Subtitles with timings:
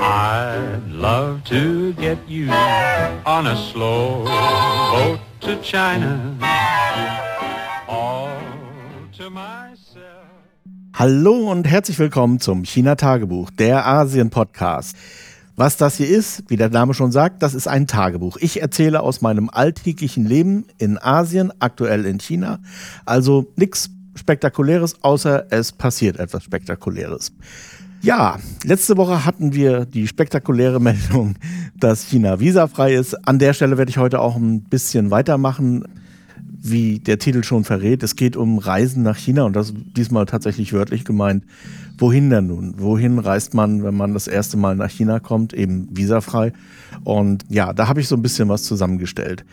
[0.00, 2.48] I'd love to get you
[3.26, 6.36] on a slow boat to China.
[7.88, 8.30] All
[9.16, 10.28] to myself.
[10.94, 14.96] Hallo und herzlich willkommen zum China Tagebuch, der Asien Podcast.
[15.56, 18.36] Was das hier ist, wie der Name schon sagt, das ist ein Tagebuch.
[18.36, 22.60] Ich erzähle aus meinem alltäglichen Leben in Asien, aktuell in China.
[23.04, 27.32] Also nichts Spektakuläres, außer es passiert etwas Spektakuläres.
[28.00, 31.34] Ja, letzte Woche hatten wir die spektakuläre Meldung,
[31.78, 33.14] dass China visafrei ist.
[33.26, 35.84] An der Stelle werde ich heute auch ein bisschen weitermachen.
[36.60, 40.72] Wie der Titel schon verrät, es geht um Reisen nach China und das diesmal tatsächlich
[40.72, 41.44] wörtlich gemeint.
[41.98, 42.74] Wohin denn nun?
[42.78, 45.52] Wohin reist man, wenn man das erste Mal nach China kommt?
[45.52, 46.52] Eben visafrei.
[47.04, 49.44] Und ja, da habe ich so ein bisschen was zusammengestellt.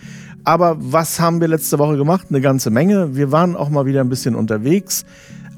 [0.44, 2.28] Aber was haben wir letzte Woche gemacht?
[2.30, 3.16] Eine ganze Menge.
[3.16, 5.06] Wir waren auch mal wieder ein bisschen unterwegs.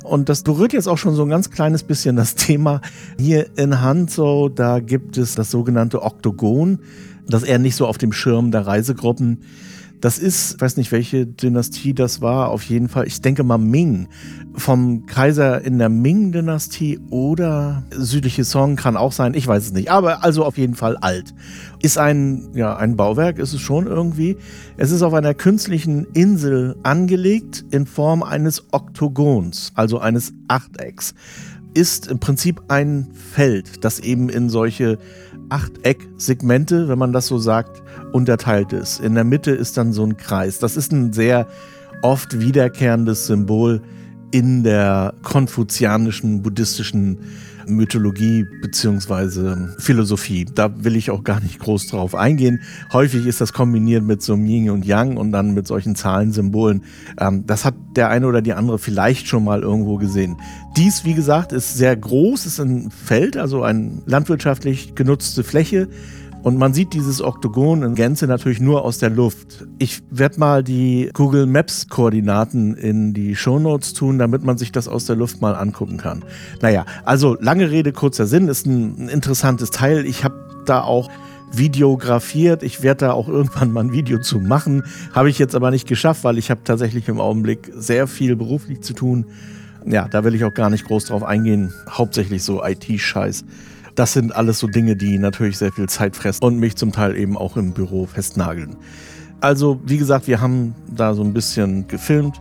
[0.04, 2.82] Und das berührt jetzt auch schon so ein ganz kleines bisschen das Thema.
[3.20, 6.80] Hier in Hanzhou, da gibt es das sogenannte Oktogon,
[7.28, 9.42] das eher nicht so auf dem Schirm der Reisegruppen.
[10.00, 13.58] Das ist, ich weiß nicht, welche Dynastie das war, auf jeden Fall, ich denke mal
[13.58, 14.08] Ming.
[14.54, 19.90] Vom Kaiser in der Ming-Dynastie oder südliche Song kann auch sein, ich weiß es nicht.
[19.90, 21.34] Aber also auf jeden Fall alt.
[21.82, 24.38] Ist ein, ja, ein Bauwerk, ist es schon irgendwie.
[24.78, 31.16] Es ist auf einer künstlichen Insel angelegt in Form eines Oktogons, also eines Achtecks.
[31.74, 34.98] Ist im Prinzip ein Feld, das eben in solche
[35.50, 37.82] Achteck-Segmente, wenn man das so sagt,
[38.12, 39.00] unterteilt ist.
[39.00, 40.60] In der Mitte ist dann so ein Kreis.
[40.60, 41.48] Das ist ein sehr
[42.02, 43.82] oft wiederkehrendes Symbol
[44.32, 47.20] in der konfuzianischen, buddhistischen
[47.68, 49.80] Mythologie bzw.
[49.80, 50.46] Philosophie.
[50.46, 52.62] Da will ich auch gar nicht groß drauf eingehen.
[52.94, 56.84] Häufig ist das kombiniert mit so Yin und Yang und dann mit solchen Zahlensymbolen.
[57.20, 60.38] Ähm, das hat der eine oder die andere vielleicht schon mal irgendwo gesehen.
[60.76, 65.88] Dies, wie gesagt, ist sehr groß, ist ein Feld, also eine landwirtschaftlich genutzte Fläche
[66.48, 69.68] und man sieht dieses Oktogon in Gänze natürlich nur aus der Luft.
[69.80, 74.72] Ich werde mal die Google Maps Koordinaten in die Show Notes tun, damit man sich
[74.72, 76.24] das aus der Luft mal angucken kann.
[76.62, 80.06] Naja, also lange Rede, kurzer Sinn, ist ein, interessantes Teil.
[80.06, 81.10] Ich habe da auch
[81.52, 82.64] videografiert.
[82.64, 84.84] Ich werde da auch irgendwann mal ein Video zu machen.
[85.12, 88.80] Habe ich jetzt aber nicht geschafft, weil ich habe tatsächlich im Augenblick sehr viel beruflich
[88.80, 89.26] zu tun.
[89.86, 91.74] Ja, da will ich auch gar nicht groß drauf eingehen.
[91.90, 93.44] Hauptsächlich so IT-Scheiß.
[93.98, 97.18] Das sind alles so Dinge, die natürlich sehr viel Zeit fressen und mich zum Teil
[97.18, 98.76] eben auch im Büro festnageln.
[99.42, 102.40] Also, wie gesagt, wir haben da so ein bisschen gefilmt.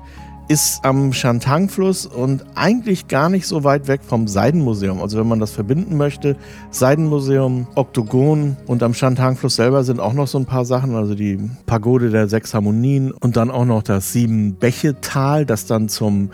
[0.48, 5.00] Ist am Shantang-Fluss und eigentlich gar nicht so weit weg vom Seidenmuseum.
[5.00, 6.36] Also, wenn man das verbinden möchte,
[6.70, 10.94] Seidenmuseum, Oktogon und am Shantang-Fluss selber sind auch noch so ein paar Sachen.
[10.94, 16.28] Also die Pagode der sechs Harmonien und dann auch noch das Sieben-Bäche-Tal, das dann zum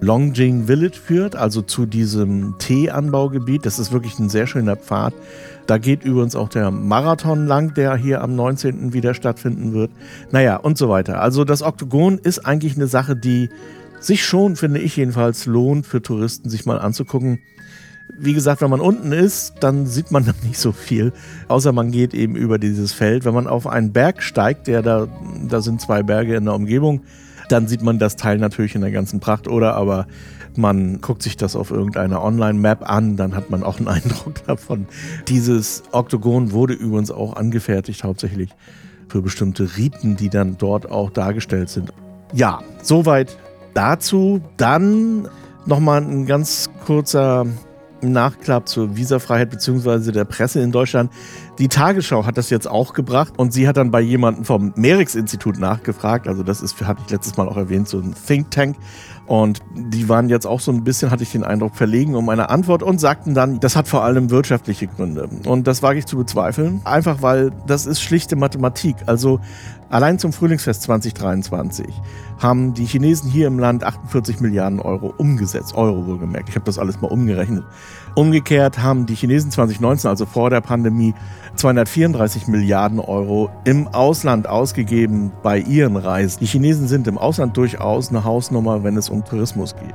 [0.00, 3.66] Longjing Village führt, also zu diesem Teeanbaugebiet.
[3.66, 5.12] Das ist wirklich ein sehr schöner Pfad.
[5.66, 8.92] Da geht übrigens auch der Marathon lang, der hier am 19.
[8.92, 9.90] wieder stattfinden wird.
[10.30, 11.20] Naja, und so weiter.
[11.20, 13.50] Also das Oktogon ist eigentlich eine Sache, die
[14.00, 17.40] sich schon, finde ich jedenfalls, lohnt für Touristen, sich mal anzugucken.
[18.16, 21.12] Wie gesagt, wenn man unten ist, dann sieht man da nicht so viel,
[21.48, 23.24] außer man geht eben über dieses Feld.
[23.24, 25.08] Wenn man auf einen Berg steigt, der da,
[25.48, 27.02] da sind zwei Berge in der Umgebung,
[27.48, 29.48] dann sieht man das Teil natürlich in der ganzen Pracht.
[29.48, 30.06] Oder aber
[30.56, 34.86] man guckt sich das auf irgendeiner Online-Map an, dann hat man auch einen Eindruck davon.
[35.28, 38.50] Dieses Oktogon wurde übrigens auch angefertigt, hauptsächlich
[39.08, 41.92] für bestimmte Riten, die dann dort auch dargestellt sind.
[42.34, 43.38] Ja, soweit
[43.74, 44.42] dazu.
[44.56, 45.28] Dann
[45.64, 47.46] nochmal ein ganz kurzer
[48.00, 50.12] Nachklapp zur Visafreiheit bzw.
[50.12, 51.10] der Presse in Deutschland.
[51.58, 55.58] Die Tagesschau hat das jetzt auch gebracht und sie hat dann bei jemandem vom Merix-Institut
[55.58, 56.28] nachgefragt.
[56.28, 58.76] Also das ist, hatte ich letztes Mal auch erwähnt, so ein Think Tank.
[59.28, 62.48] Und die waren jetzt auch so ein bisschen, hatte ich den Eindruck, verlegen um eine
[62.48, 65.28] Antwort und sagten dann, das hat vor allem wirtschaftliche Gründe.
[65.44, 68.96] Und das wage ich zu bezweifeln, einfach weil das ist schlichte Mathematik.
[69.04, 69.38] Also
[69.90, 71.86] allein zum Frühlingsfest 2023
[72.38, 75.74] haben die Chinesen hier im Land 48 Milliarden Euro umgesetzt.
[75.74, 76.48] Euro wohlgemerkt.
[76.48, 77.64] Ich habe das alles mal umgerechnet.
[78.14, 81.14] Umgekehrt haben die Chinesen 2019, also vor der Pandemie,
[81.56, 86.38] 234 Milliarden Euro im Ausland ausgegeben bei ihren Reisen.
[86.40, 89.94] Die Chinesen sind im Ausland durchaus eine Hausnummer, wenn es um Tourismus geht.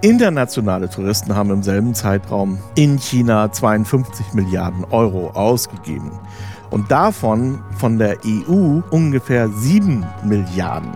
[0.00, 6.12] Internationale Touristen haben im selben Zeitraum in China 52 Milliarden Euro ausgegeben.
[6.70, 10.92] Und davon von der EU ungefähr 7 Milliarden.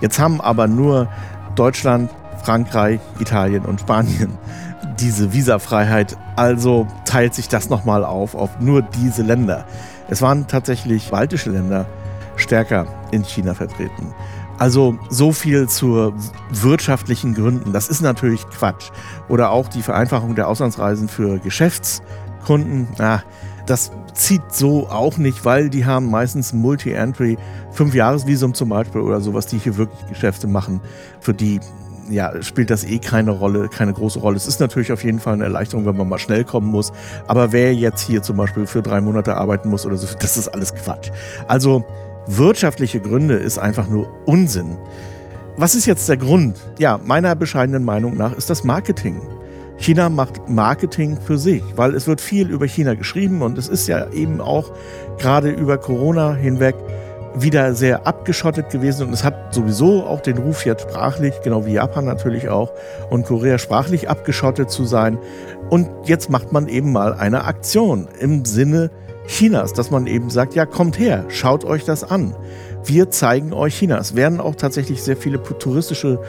[0.00, 1.08] Jetzt haben aber nur
[1.54, 2.10] Deutschland,
[2.42, 4.38] Frankreich, Italien und Spanien
[5.00, 6.16] diese Visafreiheit.
[6.36, 9.64] Also teilt sich das nochmal auf auf nur diese Länder.
[10.08, 11.86] Es waren tatsächlich baltische Länder
[12.36, 14.14] stärker in China vertreten.
[14.58, 16.14] Also so viel zu
[16.50, 17.72] wirtschaftlichen Gründen.
[17.72, 18.90] Das ist natürlich Quatsch.
[19.28, 22.02] Oder auch die Vereinfachung der Auslandsreisen für Geschäfts
[22.46, 23.22] Kunden, ah,
[23.66, 27.36] das zieht so auch nicht, weil die haben meistens Multi-Entry,
[27.72, 30.80] Fünf-Jahres-Visum zum Beispiel oder sowas, die hier wirklich Geschäfte machen,
[31.20, 31.60] für die
[32.08, 34.36] ja, spielt das eh keine Rolle, keine große Rolle.
[34.36, 36.92] Es ist natürlich auf jeden Fall eine Erleichterung, wenn man mal schnell kommen muss.
[37.26, 40.46] Aber wer jetzt hier zum Beispiel für drei Monate arbeiten muss oder so, das ist
[40.46, 41.10] alles Quatsch.
[41.48, 41.84] Also
[42.26, 44.76] wirtschaftliche Gründe ist einfach nur Unsinn.
[45.56, 46.58] Was ist jetzt der Grund?
[46.78, 49.20] Ja, meiner bescheidenen Meinung nach ist das Marketing.
[49.78, 53.88] China macht Marketing für sich, weil es wird viel über China geschrieben und es ist
[53.88, 54.72] ja eben auch
[55.18, 56.74] gerade über Corona hinweg
[57.38, 61.74] wieder sehr abgeschottet gewesen und es hat sowieso auch den Ruf jetzt sprachlich, genau wie
[61.74, 62.72] Japan natürlich auch
[63.10, 65.18] und Korea sprachlich abgeschottet zu sein.
[65.68, 68.90] Und jetzt macht man eben mal eine Aktion im Sinne
[69.26, 72.34] Chinas, dass man eben sagt, ja, kommt her, schaut euch das an.
[72.84, 73.98] Wir zeigen euch China.
[73.98, 76.20] Es werden auch tatsächlich sehr viele touristische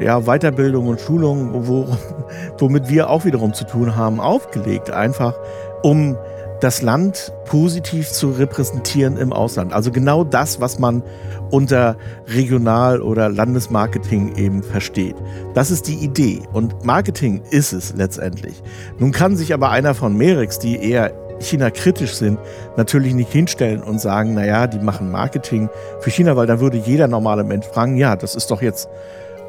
[0.00, 1.86] ja, Weiterbildung und Schulungen, wo,
[2.58, 4.90] womit wir auch wiederum zu tun haben, aufgelegt.
[4.90, 5.34] Einfach
[5.82, 6.16] um
[6.60, 9.72] das Land positiv zu repräsentieren im Ausland.
[9.72, 11.02] Also genau das, was man
[11.50, 11.96] unter
[12.28, 15.16] Regional- oder Landesmarketing eben versteht.
[15.54, 18.62] Das ist die Idee und Marketing ist es letztendlich.
[18.98, 22.38] Nun kann sich aber einer von Merix, die eher China kritisch sind,
[22.76, 25.68] natürlich nicht hinstellen und sagen, naja, die machen Marketing
[26.00, 28.88] für China, weil dann würde jeder normale Mensch fragen, ja, das ist doch jetzt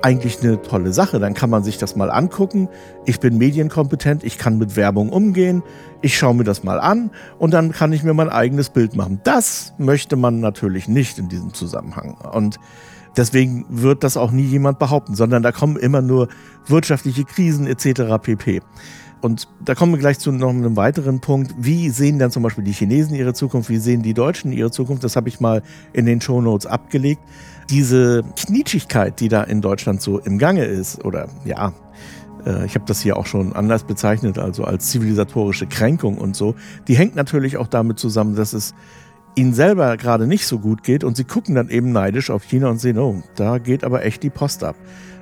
[0.01, 1.19] eigentlich eine tolle Sache.
[1.19, 2.69] Dann kann man sich das mal angucken.
[3.05, 5.63] Ich bin medienkompetent, ich kann mit Werbung umgehen,
[6.01, 9.19] ich schaue mir das mal an und dann kann ich mir mein eigenes Bild machen.
[9.23, 12.15] Das möchte man natürlich nicht in diesem Zusammenhang.
[12.31, 12.59] Und
[13.15, 16.27] deswegen wird das auch nie jemand behaupten, sondern da kommen immer nur
[16.67, 18.21] wirtschaftliche Krisen etc.
[18.21, 18.61] pp.
[19.21, 21.53] Und da kommen wir gleich zu noch einem weiteren Punkt.
[21.57, 23.69] Wie sehen dann zum Beispiel die Chinesen ihre Zukunft?
[23.69, 25.03] Wie sehen die Deutschen ihre Zukunft?
[25.03, 27.21] Das habe ich mal in den Show Notes abgelegt
[27.69, 31.73] diese Knietschigkeit, die da in Deutschland so im Gange ist, oder ja,
[32.45, 36.55] äh, ich habe das hier auch schon anders bezeichnet, also als zivilisatorische Kränkung und so,
[36.87, 38.73] die hängt natürlich auch damit zusammen, dass es
[39.35, 42.69] ihnen selber gerade nicht so gut geht und sie gucken dann eben neidisch auf China
[42.69, 44.75] und sehen, oh, da geht aber echt die Post ab.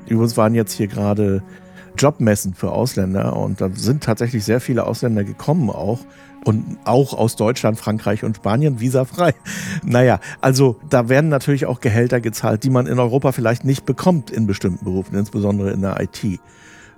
[0.07, 1.44] Übrigens waren jetzt hier gerade
[1.97, 6.00] Jobmessen für Ausländer und da sind tatsächlich sehr viele Ausländer gekommen auch
[6.45, 9.33] und auch aus Deutschland, Frankreich und Spanien visafrei.
[9.83, 14.31] Naja, also da werden natürlich auch Gehälter gezahlt, die man in Europa vielleicht nicht bekommt
[14.31, 16.39] in bestimmten Berufen, insbesondere in der IT.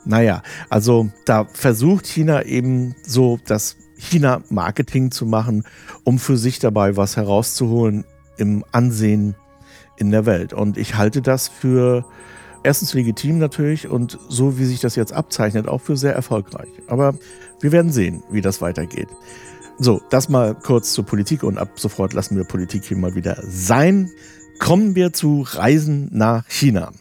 [0.06, 5.64] Naja, also da versucht China eben so das China-Marketing zu machen,
[6.04, 8.06] um für sich dabei was herauszuholen
[8.38, 9.36] im Ansehen
[9.98, 10.54] in der Welt.
[10.54, 12.06] Und ich halte das für
[12.68, 16.68] erstens legitim natürlich und so wie sich das jetzt abzeichnet, auch für sehr erfolgreich.
[16.88, 17.16] Aber
[17.62, 19.08] wir werden sehen, wie das weitergeht.
[19.80, 23.38] So, das mal kurz zur Politik und ab sofort lassen wir Politik hier mal wieder
[23.42, 24.12] sein.
[24.60, 26.92] Kommen wir zu Reisen nach China.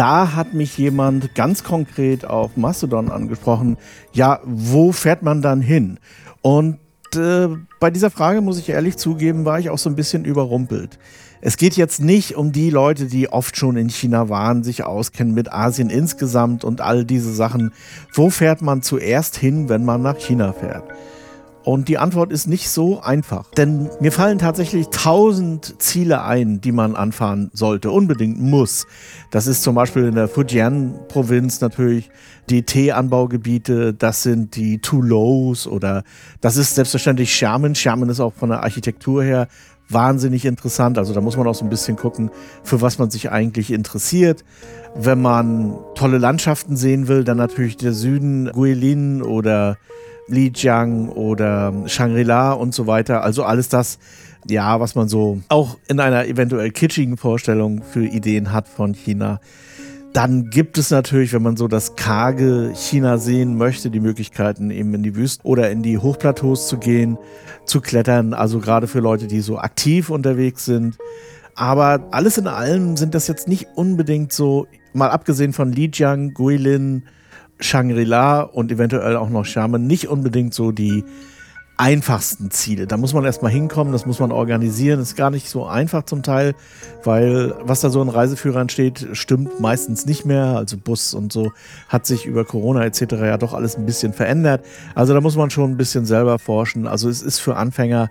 [0.00, 3.76] Da hat mich jemand ganz konkret auf Mastodon angesprochen,
[4.14, 5.98] ja, wo fährt man dann hin?
[6.40, 6.78] Und
[7.14, 7.48] äh,
[7.80, 10.98] bei dieser Frage, muss ich ehrlich zugeben, war ich auch so ein bisschen überrumpelt.
[11.42, 15.34] Es geht jetzt nicht um die Leute, die oft schon in China waren, sich auskennen
[15.34, 17.74] mit Asien insgesamt und all diese Sachen.
[18.14, 20.84] Wo fährt man zuerst hin, wenn man nach China fährt?
[21.62, 23.50] Und die Antwort ist nicht so einfach.
[23.50, 28.86] Denn mir fallen tatsächlich tausend Ziele ein, die man anfahren sollte, unbedingt muss.
[29.30, 32.10] Das ist zum Beispiel in der Fujian-Provinz natürlich
[32.48, 36.02] die Teeanbaugebiete, das sind die Toulouse oder
[36.40, 37.74] das ist selbstverständlich Xiamen.
[37.74, 39.46] Xiamen ist auch von der Architektur her
[39.90, 40.98] wahnsinnig interessant.
[40.98, 42.30] Also da muss man auch so ein bisschen gucken,
[42.62, 44.44] für was man sich eigentlich interessiert.
[44.94, 49.76] Wenn man tolle Landschaften sehen will, dann natürlich der Süden, Guilin oder
[50.30, 53.22] Lijiang oder Shangri-La und so weiter.
[53.22, 53.98] Also alles das,
[54.48, 59.40] ja, was man so auch in einer eventuell kitschigen Vorstellung für Ideen hat von China.
[60.12, 64.92] Dann gibt es natürlich, wenn man so das karge China sehen möchte, die Möglichkeiten eben
[64.94, 67.16] in die Wüste oder in die Hochplateaus zu gehen,
[67.64, 68.34] zu klettern.
[68.34, 70.98] Also gerade für Leute, die so aktiv unterwegs sind.
[71.54, 77.04] Aber alles in allem sind das jetzt nicht unbedingt so, mal abgesehen von Lijiang, Guilin,
[77.60, 81.04] Shangri-La und eventuell auch noch Xiamen nicht unbedingt so die
[81.80, 82.86] einfachsten Ziele.
[82.86, 85.00] Da muss man erstmal hinkommen, das muss man organisieren.
[85.00, 86.54] Ist gar nicht so einfach zum Teil,
[87.04, 90.56] weil was da so in Reiseführern steht, stimmt meistens nicht mehr.
[90.58, 91.52] Also Bus und so
[91.88, 93.12] hat sich über Corona etc.
[93.12, 94.62] ja doch alles ein bisschen verändert.
[94.94, 96.86] Also da muss man schon ein bisschen selber forschen.
[96.86, 98.10] Also es ist für Anfänger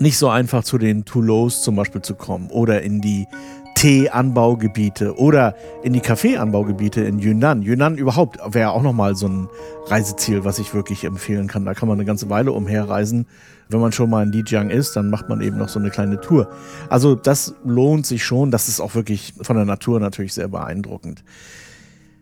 [0.00, 3.26] nicht so einfach zu den Toulouse zum Beispiel zu kommen oder in die
[3.74, 7.62] Teeanbaugebiete oder in die Kaffeeanbaugebiete in Yunnan.
[7.62, 9.48] Yunnan überhaupt wäre auch nochmal so ein
[9.86, 11.64] Reiseziel, was ich wirklich empfehlen kann.
[11.64, 13.26] Da kann man eine ganze Weile umherreisen.
[13.68, 16.20] Wenn man schon mal in Lijiang ist, dann macht man eben noch so eine kleine
[16.20, 16.50] Tour.
[16.88, 18.50] Also das lohnt sich schon.
[18.50, 21.24] Das ist auch wirklich von der Natur natürlich sehr beeindruckend.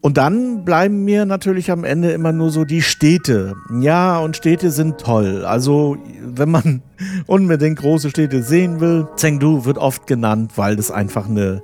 [0.02, 3.54] Und dann bleiben mir natürlich am Ende immer nur so die Städte.
[3.80, 5.44] Ja, und Städte sind toll.
[5.44, 6.82] Also, wenn man
[7.26, 11.62] unbedingt große Städte sehen will, Chengdu wird oft genannt, weil das einfach eine,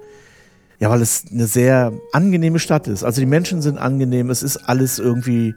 [0.78, 3.02] ja, weil es eine sehr angenehme Stadt ist.
[3.02, 5.56] Also die Menschen sind angenehm, es ist alles irgendwie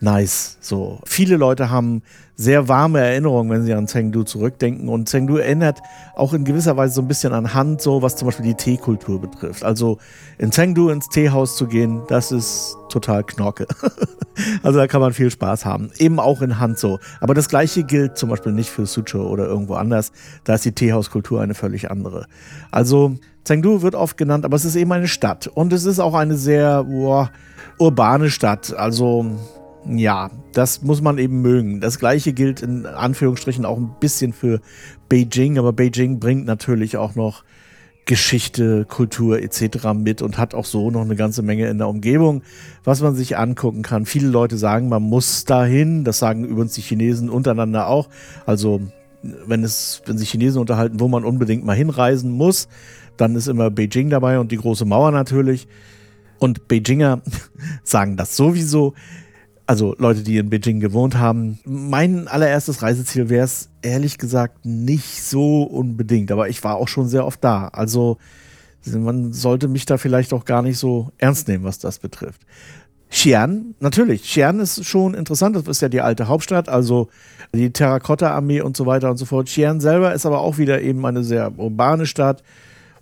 [0.00, 0.58] nice.
[0.60, 1.00] So.
[1.06, 2.02] Viele Leute haben
[2.40, 4.88] sehr warme Erinnerungen, wenn sie an Chengdu zurückdenken.
[4.88, 5.82] Und Chengdu erinnert
[6.14, 9.20] auch in gewisser Weise so ein bisschen an Hand, so was zum Beispiel die Teekultur
[9.20, 9.62] betrifft.
[9.62, 9.98] Also
[10.38, 13.66] in Chengdu ins Teehaus zu gehen, das ist total Knorke.
[14.62, 15.90] also da kann man viel Spaß haben.
[15.98, 16.98] Eben auch in Hand so.
[17.20, 20.10] Aber das gleiche gilt zum Beispiel nicht für Suzhou oder irgendwo anders.
[20.44, 22.24] Da ist die Teehauskultur eine völlig andere.
[22.70, 23.16] Also
[23.46, 25.46] Chengdu wird oft genannt, aber es ist eben eine Stadt.
[25.46, 27.30] Und es ist auch eine sehr boah,
[27.78, 28.74] urbane Stadt.
[28.74, 29.26] Also
[29.86, 31.80] ja, das muss man eben mögen.
[31.80, 34.60] Das gleiche gilt in Anführungsstrichen auch ein bisschen für
[35.08, 37.44] Beijing, aber Beijing bringt natürlich auch noch
[38.04, 39.94] Geschichte, Kultur etc.
[39.94, 42.42] mit und hat auch so noch eine ganze Menge in der Umgebung,
[42.82, 44.04] was man sich angucken kann.
[44.04, 46.04] Viele Leute sagen, man muss dahin.
[46.04, 48.08] Das sagen übrigens die Chinesen untereinander auch.
[48.46, 48.80] Also
[49.22, 52.68] wenn es, wenn sich Chinesen unterhalten, wo man unbedingt mal hinreisen muss,
[53.16, 55.68] dann ist immer Beijing dabei und die große Mauer natürlich.
[56.40, 57.20] Und Beijinger
[57.84, 58.94] sagen das sowieso
[59.70, 61.60] also Leute, die in Beijing gewohnt haben.
[61.64, 67.06] Mein allererstes Reiseziel wäre es ehrlich gesagt nicht so unbedingt, aber ich war auch schon
[67.06, 67.68] sehr oft da.
[67.68, 68.18] Also
[68.84, 72.40] man sollte mich da vielleicht auch gar nicht so ernst nehmen, was das betrifft.
[73.12, 74.24] Xi'an, natürlich.
[74.24, 75.54] Xi'an ist schon interessant.
[75.54, 77.08] Das ist ja die alte Hauptstadt, also
[77.54, 79.46] die Terrakotta-Armee und so weiter und so fort.
[79.46, 82.42] Xi'an selber ist aber auch wieder eben eine sehr urbane Stadt.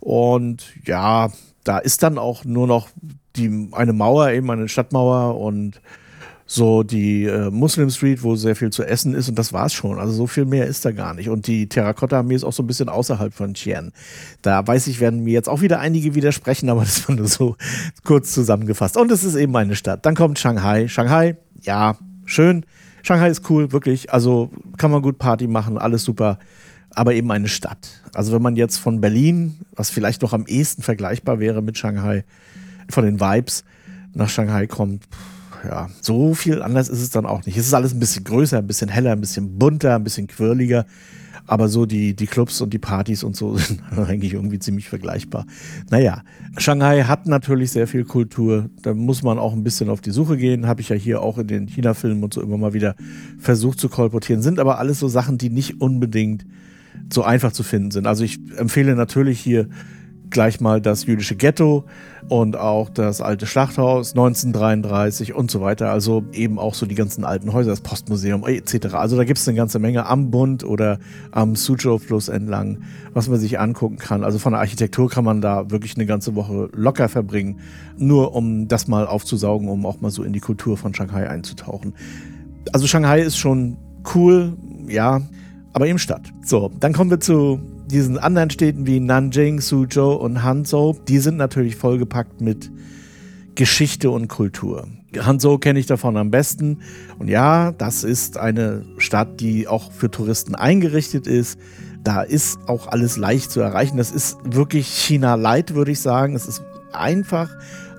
[0.01, 1.31] Und ja,
[1.63, 2.89] da ist dann auch nur noch
[3.35, 5.81] die, eine Mauer, eben eine Stadtmauer und
[6.51, 9.99] so die äh, Muslim Street, wo sehr viel zu essen ist und das war's schon.
[9.99, 11.29] Also so viel mehr ist da gar nicht.
[11.29, 13.91] Und die Terrakotta-Armee ist auch so ein bisschen außerhalb von Xi'an.
[14.41, 17.55] Da weiß ich, werden mir jetzt auch wieder einige widersprechen, aber das war nur so
[18.03, 18.97] kurz zusammengefasst.
[18.97, 20.07] Und es ist eben eine Stadt.
[20.07, 20.87] Dann kommt Shanghai.
[20.87, 22.65] Shanghai, ja, schön.
[23.03, 24.11] Shanghai ist cool, wirklich.
[24.11, 26.39] Also kann man gut Party machen, alles super.
[26.95, 28.01] Aber eben eine Stadt.
[28.15, 32.23] Also wenn man jetzt von Berlin, was vielleicht noch am ehesten vergleichbar wäre mit Shanghai,
[32.89, 33.65] von den Vibes
[34.15, 37.57] nach Shanghai kommt, pff, ja, so viel anders ist es dann auch nicht.
[37.57, 40.85] Es ist alles ein bisschen größer, ein bisschen heller, ein bisschen bunter, ein bisschen quirliger.
[41.45, 45.45] Aber so die, die Clubs und die Partys und so sind eigentlich irgendwie ziemlich vergleichbar.
[45.89, 46.23] Naja,
[46.57, 48.69] Shanghai hat natürlich sehr viel Kultur.
[48.83, 50.67] Da muss man auch ein bisschen auf die Suche gehen.
[50.67, 52.95] Habe ich ja hier auch in den China-Filmen und so immer mal wieder
[53.39, 54.43] versucht zu kolportieren.
[54.43, 56.45] Sind aber alles so Sachen, die nicht unbedingt
[57.11, 58.05] so einfach zu finden sind.
[58.05, 59.69] Also ich empfehle natürlich hier
[60.31, 61.85] gleich mal das jüdische Ghetto
[62.27, 65.91] und auch das alte Schlachthaus 1933 und so weiter.
[65.91, 68.93] Also eben auch so die ganzen alten Häuser, das Postmuseum etc.
[68.93, 70.99] Also da gibt es eine ganze Menge am Bund oder
[71.31, 72.79] am Suzhou-Fluss entlang,
[73.13, 74.23] was man sich angucken kann.
[74.23, 77.59] Also von der Architektur kann man da wirklich eine ganze Woche locker verbringen,
[77.97, 81.93] nur um das mal aufzusaugen, um auch mal so in die Kultur von Shanghai einzutauchen.
[82.73, 83.77] Also Shanghai ist schon
[84.13, 84.53] cool,
[84.87, 85.21] ja,
[85.73, 86.21] aber eben Stadt.
[86.43, 87.59] So, dann kommen wir zu
[87.89, 92.71] diesen anderen Städten wie Nanjing, Suzhou und Hanzhou, die sind natürlich vollgepackt mit
[93.55, 94.87] Geschichte und Kultur.
[95.17, 96.79] Hanzhou kenne ich davon am besten.
[97.17, 101.59] Und ja, das ist eine Stadt, die auch für Touristen eingerichtet ist.
[102.03, 103.97] Da ist auch alles leicht zu erreichen.
[103.97, 106.35] Das ist wirklich China Light, würde ich sagen.
[106.35, 107.49] Es ist einfach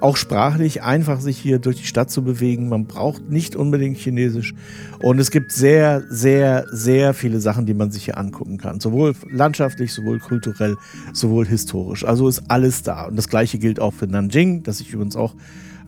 [0.03, 2.69] auch sprachlich einfach sich hier durch die Stadt zu bewegen.
[2.69, 4.55] Man braucht nicht unbedingt Chinesisch.
[5.01, 8.81] Und es gibt sehr, sehr, sehr viele Sachen, die man sich hier angucken kann.
[8.81, 10.77] Sowohl landschaftlich, sowohl kulturell,
[11.13, 12.05] sowohl historisch.
[12.05, 13.07] Also ist alles da.
[13.07, 15.35] Und das gleiche gilt auch für Nanjing, das ich übrigens auch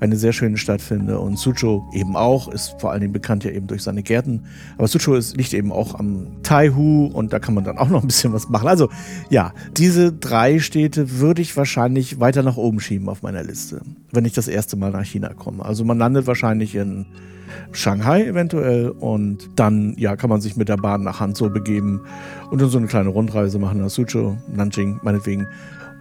[0.03, 1.21] eine sehr schöne Stadt finde.
[1.21, 4.43] Und Suzhou eben auch, ist vor allen Dingen bekannt ja eben durch seine Gärten.
[4.77, 8.03] Aber Suzhou ist, liegt eben auch am Taihu und da kann man dann auch noch
[8.03, 8.67] ein bisschen was machen.
[8.67, 8.89] Also
[9.31, 13.81] ja, diese drei Städte würde ich wahrscheinlich weiter nach oben schieben auf meiner Liste,
[14.11, 15.65] wenn ich das erste Mal nach China komme.
[15.65, 17.07] Also man landet wahrscheinlich in
[17.71, 22.01] Shanghai eventuell und dann ja kann man sich mit der Bahn nach Hanzhou begeben
[22.51, 25.47] und dann so eine kleine Rundreise machen nach Suzhou, Nanjing meinetwegen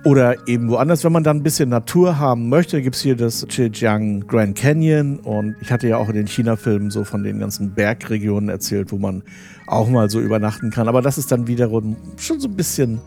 [0.04, 3.46] oder eben woanders, wenn man dann ein bisschen Natur haben möchte, gibt es hier das
[3.48, 5.20] Zhejiang Grand Canyon.
[5.20, 8.98] Und ich hatte ja auch in den China-Filmen so von den ganzen Bergregionen erzählt, wo
[8.98, 9.22] man
[9.68, 10.88] auch mal so übernachten kann.
[10.88, 13.00] Aber das ist dann wiederum schon so ein bisschen,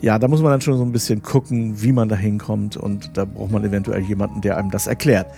[0.00, 2.76] ja, da muss man dann schon so ein bisschen gucken, wie man da hinkommt.
[2.76, 5.28] Und da braucht man eventuell jemanden, der einem das erklärt.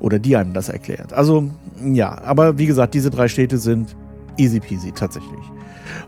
[0.00, 1.14] Oder die einem das erklärt.
[1.14, 1.48] Also,
[1.82, 3.96] ja, aber wie gesagt, diese drei Städte sind
[4.36, 5.40] easy peasy tatsächlich.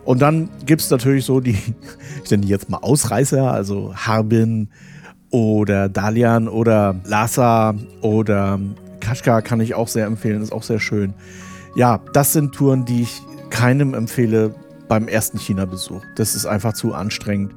[0.03, 1.57] Und dann gibt es natürlich so die,
[2.23, 4.69] ich nenne die jetzt mal Ausreißer, also Harbin
[5.29, 8.59] oder Dalian oder Lhasa oder
[8.99, 11.13] Kashgar kann ich auch sehr empfehlen, ist auch sehr schön.
[11.75, 14.55] Ja, das sind Touren, die ich keinem empfehle
[14.87, 16.01] beim ersten China-Besuch.
[16.15, 17.53] Das ist einfach zu anstrengend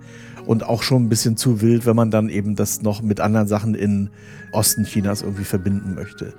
[0.47, 3.47] und auch schon ein bisschen zu wild, wenn man dann eben das noch mit anderen
[3.47, 4.11] Sachen in
[4.51, 6.33] Osten Chinas irgendwie verbinden möchte.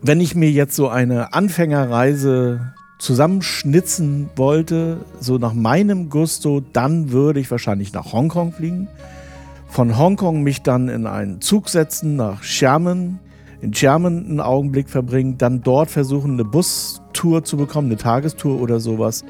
[0.00, 7.40] Wenn ich mir jetzt so eine Anfängerreise zusammenschnitzen wollte, so nach meinem Gusto, dann würde
[7.40, 8.88] ich wahrscheinlich nach Hongkong fliegen.
[9.68, 13.18] Von Hongkong mich dann in einen Zug setzen nach Xiamen,
[13.60, 18.80] in Xiamen einen Augenblick verbringen, dann dort versuchen, eine Bustour zu bekommen, eine Tagestour oder
[18.80, 19.24] sowas.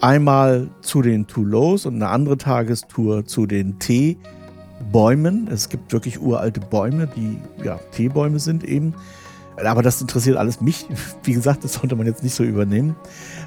[0.00, 5.48] Einmal zu den Toulouse und eine andere Tagestour zu den Teebäumen.
[5.50, 8.94] Es gibt wirklich uralte Bäume, die ja Teebäume sind eben.
[9.64, 10.86] Aber das interessiert alles mich.
[11.22, 12.96] Wie gesagt, das sollte man jetzt nicht so übernehmen.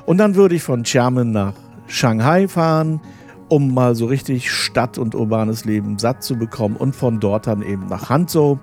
[0.05, 1.53] Und dann würde ich von Xiamen nach
[1.87, 3.01] Shanghai fahren,
[3.49, 6.75] um mal so richtig Stadt und urbanes Leben satt zu bekommen.
[6.75, 8.59] Und von dort dann eben nach Hanzhou,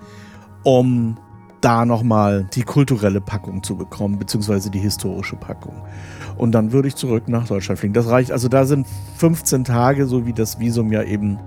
[0.62, 1.16] um
[1.60, 5.82] da nochmal die kulturelle Packung zu bekommen, beziehungsweise die historische Packung.
[6.36, 7.94] Und dann würde ich zurück nach Deutschland fliegen.
[7.94, 8.86] Das reicht, also da sind
[9.16, 11.38] 15 Tage, so wie das Visum ja eben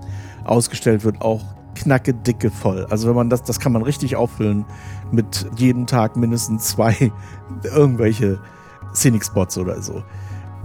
[0.44, 1.42] ausgestellt wird, auch
[1.82, 2.86] knacke dicke voll.
[2.90, 4.66] Also wenn man das, das kann man richtig auffüllen
[5.12, 7.12] mit jeden Tag mindestens zwei
[7.64, 8.40] irgendwelche
[8.94, 10.04] Scenic Spots oder so.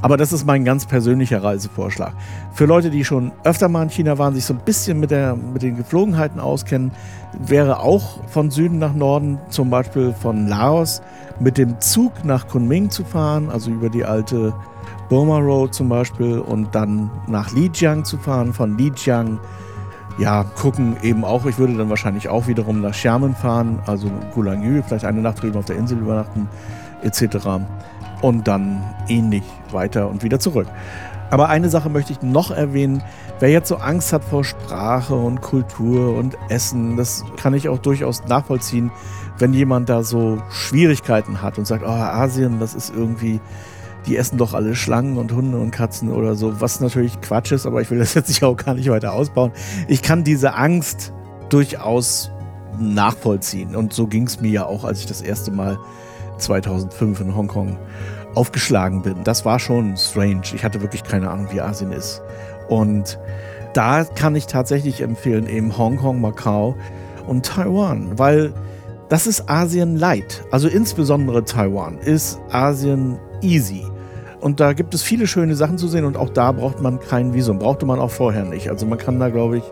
[0.02, 2.12] Aber das ist mein ganz persönlicher Reisevorschlag.
[2.52, 5.34] Für Leute, die schon öfter mal in China waren, sich so ein bisschen mit, der,
[5.36, 6.92] mit den Geflogenheiten auskennen,
[7.46, 11.00] wäre auch von Süden nach Norden, zum Beispiel von Laos,
[11.40, 14.54] mit dem Zug nach Kunming zu fahren, also über die alte
[15.08, 19.38] Burma Road zum Beispiel, und dann nach Lijiang zu fahren, von Lijiang
[20.18, 24.82] ja, gucken eben auch, ich würde dann wahrscheinlich auch wiederum nach Xiamen fahren, also Gulangyu,
[24.82, 26.48] vielleicht eine Nacht drüben auf der Insel übernachten,
[27.02, 27.48] etc.
[28.22, 30.68] Und dann ähnlich weiter und wieder zurück.
[31.30, 33.02] Aber eine Sache möchte ich noch erwähnen.
[33.40, 37.78] Wer jetzt so Angst hat vor Sprache und Kultur und Essen, das kann ich auch
[37.78, 38.90] durchaus nachvollziehen,
[39.38, 43.40] wenn jemand da so Schwierigkeiten hat und sagt, oh, Asien, das ist irgendwie
[44.06, 47.66] die essen doch alle Schlangen und Hunde und Katzen oder so, was natürlich Quatsch ist,
[47.66, 49.52] aber ich will das jetzt auch gar nicht weiter ausbauen.
[49.88, 51.12] Ich kann diese Angst
[51.48, 52.30] durchaus
[52.78, 55.78] nachvollziehen und so ging es mir ja auch, als ich das erste Mal
[56.38, 57.78] 2005 in Hongkong
[58.34, 59.24] aufgeschlagen bin.
[59.24, 60.42] Das war schon strange.
[60.54, 62.22] Ich hatte wirklich keine Ahnung, wie Asien ist.
[62.68, 63.18] Und
[63.72, 66.76] da kann ich tatsächlich empfehlen, eben Hongkong, Macau
[67.26, 68.52] und Taiwan, weil
[69.08, 70.44] das ist Asien light.
[70.50, 73.84] Also insbesondere Taiwan ist Asien easy.
[74.40, 77.34] Und da gibt es viele schöne Sachen zu sehen und auch da braucht man kein
[77.34, 77.58] Visum.
[77.58, 78.68] Brauchte man auch vorher nicht.
[78.70, 79.64] Also man kann da, glaube ich,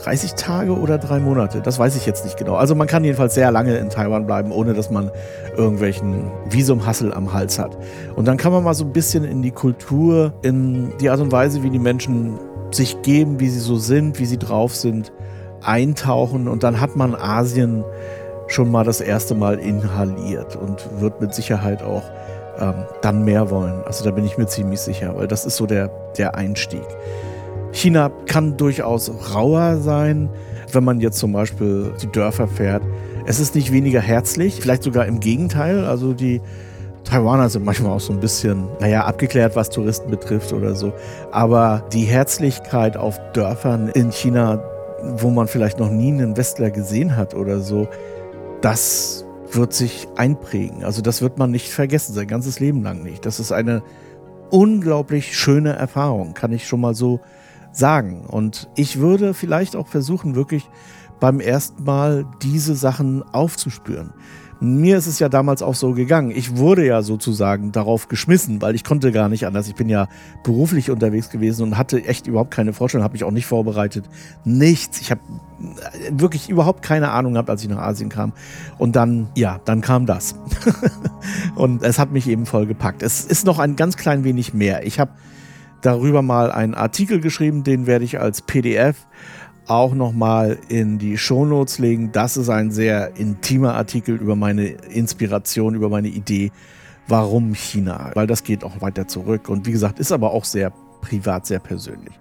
[0.00, 2.54] 30 Tage oder drei Monate, das weiß ich jetzt nicht genau.
[2.54, 5.10] Also man kann jedenfalls sehr lange in Taiwan bleiben, ohne dass man
[5.56, 7.76] irgendwelchen Visumhassel am Hals hat.
[8.16, 11.32] Und dann kann man mal so ein bisschen in die Kultur, in die Art und
[11.32, 12.38] Weise, wie die Menschen
[12.70, 15.12] sich geben, wie sie so sind, wie sie drauf sind,
[15.62, 16.48] eintauchen.
[16.48, 17.84] Und dann hat man Asien
[18.46, 22.02] schon mal das erste Mal inhaliert und wird mit Sicherheit auch
[22.60, 23.82] ähm, dann mehr wollen.
[23.84, 26.86] Also da bin ich mir ziemlich sicher, weil das ist so der, der Einstieg.
[27.72, 30.28] China kann durchaus rauer sein,
[30.72, 32.82] wenn man jetzt zum Beispiel die Dörfer fährt.
[33.26, 35.84] Es ist nicht weniger herzlich, vielleicht sogar im Gegenteil.
[35.84, 36.40] Also die
[37.04, 40.92] Taiwaner sind manchmal auch so ein bisschen, naja, abgeklärt, was Touristen betrifft oder so.
[41.32, 44.62] Aber die Herzlichkeit auf Dörfern in China,
[45.16, 47.88] wo man vielleicht noch nie einen Westler gesehen hat oder so,
[48.60, 50.84] das wird sich einprägen.
[50.84, 53.26] Also das wird man nicht vergessen, sein ganzes Leben lang nicht.
[53.26, 53.82] Das ist eine
[54.50, 57.20] unglaublich schöne Erfahrung, kann ich schon mal so
[57.72, 58.26] sagen.
[58.26, 60.68] Und ich würde vielleicht auch versuchen, wirklich
[61.20, 64.12] beim ersten Mal diese Sachen aufzuspüren.
[64.60, 66.30] Mir ist es ja damals auch so gegangen.
[66.30, 69.68] Ich wurde ja sozusagen darauf geschmissen, weil ich konnte gar nicht anders.
[69.68, 70.06] Ich bin ja
[70.44, 74.04] beruflich unterwegs gewesen und hatte echt überhaupt keine Vorstellung, habe mich auch nicht vorbereitet.
[74.44, 75.00] Nichts.
[75.00, 75.22] Ich habe
[76.10, 78.34] wirklich überhaupt keine Ahnung gehabt, als ich nach Asien kam.
[78.76, 80.34] Und dann, ja, dann kam das.
[81.54, 83.02] und es hat mich eben voll gepackt.
[83.02, 84.86] Es ist noch ein ganz klein wenig mehr.
[84.86, 85.12] Ich habe
[85.80, 89.06] darüber mal einen Artikel geschrieben, den werde ich als PDF
[89.70, 92.10] auch nochmal in die Shownotes legen.
[92.12, 96.50] Das ist ein sehr intimer Artikel über meine Inspiration, über meine Idee,
[97.06, 100.72] warum China, weil das geht auch weiter zurück und wie gesagt, ist aber auch sehr
[101.00, 102.14] privat, sehr persönlich.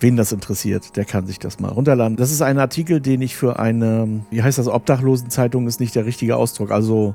[0.00, 2.16] Wen das interessiert, der kann sich das mal runterladen.
[2.16, 6.06] Das ist ein Artikel, den ich für eine, wie heißt das, Obdachlosenzeitung ist nicht der
[6.06, 7.14] richtige Ausdruck, also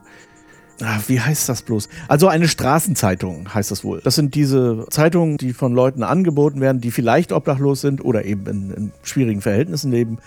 [0.84, 1.90] Ach, wie heißt das bloß?
[2.08, 4.02] Also eine Straßenzeitung heißt das wohl.
[4.04, 8.48] Das sind diese Zeitungen, die von Leuten angeboten werden, die vielleicht obdachlos sind oder eben
[8.48, 10.18] in, in, schwierigen Verhältnissen leben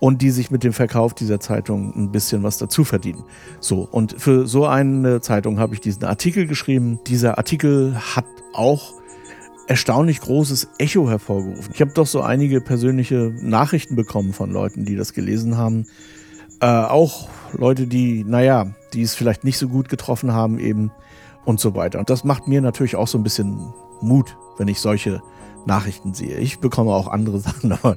[0.00, 3.22] und die sich mit dem Verkauf dieser Zeitung ein bisschen was dazu verdienen.
[3.60, 7.00] So, und für so eine Zeitung habe ich diesen Artikel geschrieben.
[7.06, 8.94] Dieser Artikel hat auch
[9.66, 11.70] erstaunlich großes Echo hervorgerufen.
[11.74, 15.86] Ich habe doch so einige persönliche Nachrichten bekommen von Leuten, die das gelesen haben.
[16.60, 20.90] Äh, auch Leute, die, naja, die es vielleicht nicht so gut getroffen haben eben
[21.44, 21.98] und so weiter.
[21.98, 25.22] Und das macht mir natürlich auch so ein bisschen Mut, wenn ich solche
[25.66, 26.38] Nachrichten sehe.
[26.38, 27.96] Ich bekomme auch andere Sachen, aber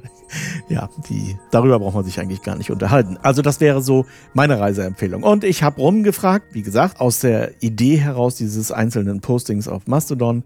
[0.68, 3.18] ja, die, darüber braucht man sich eigentlich gar nicht unterhalten.
[3.22, 5.22] Also das wäre so meine Reiseempfehlung.
[5.22, 10.44] Und ich habe rumgefragt, wie gesagt, aus der Idee heraus dieses einzelnen Postings auf Mastodon,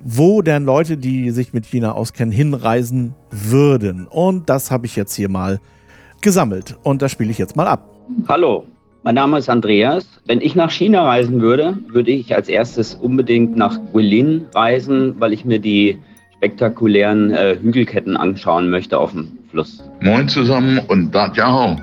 [0.00, 4.06] wo denn Leute, die sich mit China auskennen, hinreisen würden.
[4.06, 5.60] Und das habe ich jetzt hier mal
[6.20, 6.76] gesammelt.
[6.82, 7.88] Und das spiele ich jetzt mal ab.
[8.28, 8.66] Hallo,
[9.06, 10.04] mein Name ist Andreas.
[10.24, 15.32] Wenn ich nach China reisen würde, würde ich als erstes unbedingt nach Guilin reisen, weil
[15.32, 16.00] ich mir die
[16.38, 19.80] spektakulären äh, Hügelketten anschauen möchte auf dem Fluss.
[20.00, 21.76] Moin zusammen und da Jiao.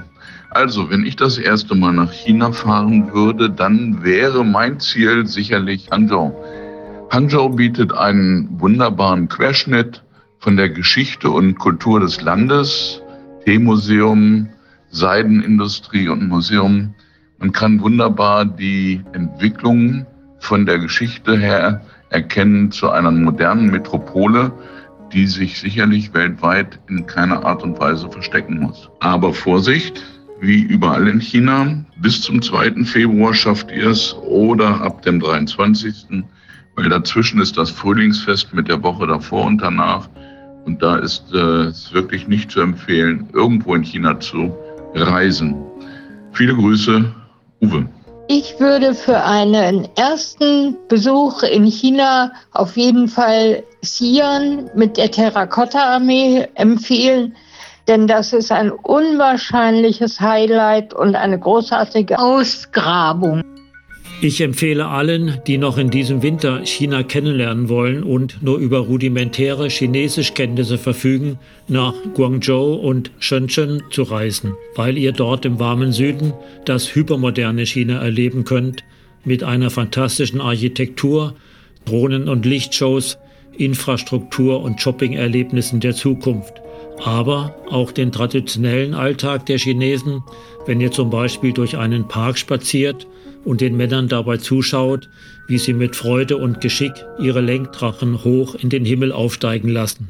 [0.49, 5.91] Also, wenn ich das erste Mal nach China fahren würde, dann wäre mein Ziel sicherlich
[5.91, 6.33] Hangzhou.
[7.09, 10.03] Hangzhou bietet einen wunderbaren Querschnitt
[10.39, 13.01] von der Geschichte und Kultur des Landes,
[13.45, 14.49] Teemuseum,
[14.89, 16.93] Seidenindustrie und Museum.
[17.43, 20.05] Man kann wunderbar die Entwicklung
[20.39, 24.49] von der Geschichte her erkennen zu einer modernen Metropole,
[25.11, 28.89] die sich sicherlich weltweit in keiner Art und Weise verstecken muss.
[29.01, 30.01] Aber Vorsicht,
[30.39, 32.85] wie überall in China, bis zum 2.
[32.85, 36.23] Februar schafft ihr es oder ab dem 23.
[36.77, 40.07] Weil dazwischen ist das Frühlingsfest mit der Woche davor und danach.
[40.63, 44.55] Und da ist äh, es wirklich nicht zu empfehlen, irgendwo in China zu
[44.95, 45.57] reisen.
[46.31, 47.13] Viele Grüße,
[47.63, 47.87] Uwe.
[48.27, 56.47] Ich würde für einen ersten Besuch in China auf jeden Fall Xi'an mit der Terrakotta-Armee
[56.55, 57.35] empfehlen,
[57.87, 63.43] denn das ist ein unwahrscheinliches Highlight und eine großartige Ausgrabung.
[64.23, 69.67] Ich empfehle allen, die noch in diesem Winter China kennenlernen wollen und nur über rudimentäre
[69.67, 76.31] Chinesischkenntnisse verfügen, nach Guangzhou und Shenzhen zu reisen, weil ihr dort im warmen Süden
[76.63, 78.85] das hypermoderne China erleben könnt,
[79.25, 81.35] mit einer fantastischen Architektur,
[81.83, 83.17] Drohnen- und Lichtshows,
[83.57, 86.61] Infrastruktur und Shopping-Erlebnissen der Zukunft.
[87.03, 90.23] Aber auch den traditionellen Alltag der Chinesen,
[90.65, 93.05] wenn ihr zum Beispiel durch einen Park spaziert
[93.45, 95.09] und den Männern dabei zuschaut,
[95.47, 100.09] wie sie mit Freude und Geschick ihre Lenkdrachen hoch in den Himmel aufsteigen lassen.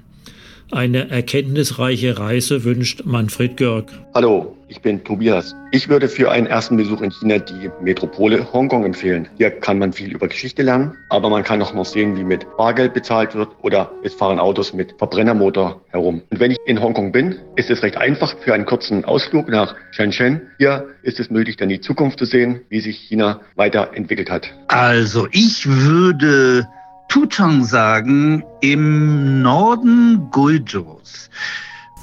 [0.72, 3.92] Eine erkenntnisreiche Reise wünscht Manfred Görg.
[4.16, 5.56] Hallo, ich bin Tobias.
[5.72, 9.28] Ich würde für einen ersten Besuch in China die Metropole Hongkong empfehlen.
[9.38, 12.46] Hier kann man viel über Geschichte lernen, aber man kann auch noch sehen, wie mit
[12.58, 16.24] Bargeld bezahlt wird oder es fahren Autos mit Verbrennermotor herum.
[16.32, 19.76] Und wenn ich in Hongkong bin, ist es recht einfach für einen kurzen Ausflug nach
[19.92, 20.42] Shenzhen.
[20.58, 24.52] Hier ist es möglich, dann die Zukunft zu sehen, wie sich China weiterentwickelt hat.
[24.70, 26.68] Also ich würde
[27.08, 31.30] Tutang sagen im Norden Guizhous.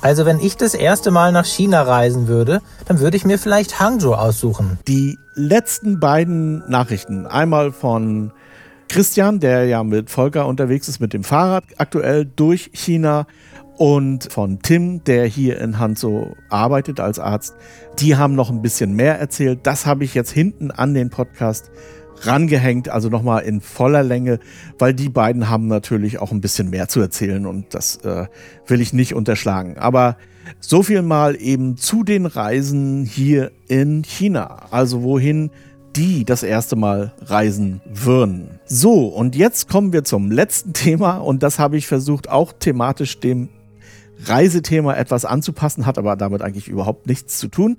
[0.03, 3.81] Also wenn ich das erste Mal nach China reisen würde, dann würde ich mir vielleicht
[3.81, 4.79] Hangzhou aussuchen.
[4.89, 8.33] Die letzten beiden Nachrichten, einmal von
[8.89, 13.27] Christian, der ja mit Volker unterwegs ist mit dem Fahrrad aktuell durch China
[13.77, 17.55] und von Tim, der hier in Hanzo arbeitet als Arzt.
[17.99, 19.61] Die haben noch ein bisschen mehr erzählt.
[19.63, 21.71] Das habe ich jetzt hinten an den Podcast
[22.21, 24.41] rangehängt, also nochmal in voller Länge,
[24.79, 28.27] weil die beiden haben natürlich auch ein bisschen mehr zu erzählen und das äh,
[28.67, 29.77] will ich nicht unterschlagen.
[29.79, 30.17] Aber
[30.59, 35.51] so viel mal eben zu den Reisen hier in China, also wohin
[35.97, 38.61] die das erste Mal reisen würden.
[38.65, 43.21] So, und jetzt kommen wir zum letzten Thema und das habe ich versucht auch thematisch
[43.21, 43.49] dem
[44.25, 47.79] Reisethema etwas anzupassen, hat aber damit eigentlich überhaupt nichts zu tun.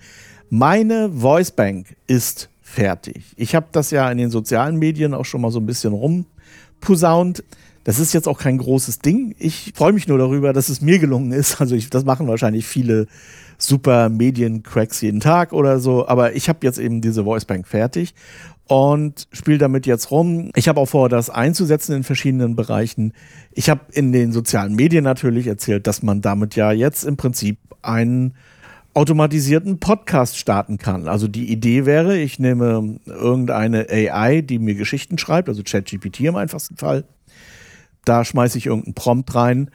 [0.50, 3.34] Meine Voicebank ist fertig.
[3.36, 7.44] Ich habe das ja in den sozialen Medien auch schon mal so ein bisschen rumposaunt.
[7.84, 9.36] Das ist jetzt auch kein großes Ding.
[9.40, 11.60] Ich freue mich nur darüber, dass es mir gelungen ist.
[11.60, 13.08] Also ich, das machen wahrscheinlich viele
[13.58, 16.08] super Mediencracks jeden Tag oder so.
[16.08, 18.14] Aber ich habe jetzt eben diese Voicebank fertig
[18.68, 20.52] und spiele damit jetzt rum.
[20.56, 23.14] Ich habe auch vor, das einzusetzen in verschiedenen Bereichen.
[23.52, 27.58] Ich habe in den sozialen Medien natürlich erzählt, dass man damit ja jetzt im Prinzip
[27.82, 28.36] einen
[28.94, 31.08] automatisierten Podcast starten kann.
[31.08, 36.36] Also die Idee wäre, ich nehme irgendeine AI, die mir Geschichten schreibt, also ChatGPT im
[36.36, 37.06] einfachsten Fall.
[38.04, 39.70] Da schmeiße ich irgendeinen Prompt rein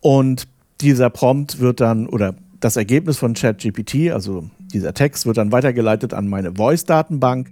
[0.00, 0.48] und
[0.80, 6.12] dieser Prompt wird dann, oder das Ergebnis von ChatGPT, also dieser Text, wird dann weitergeleitet
[6.12, 7.50] an meine Voice-Datenbank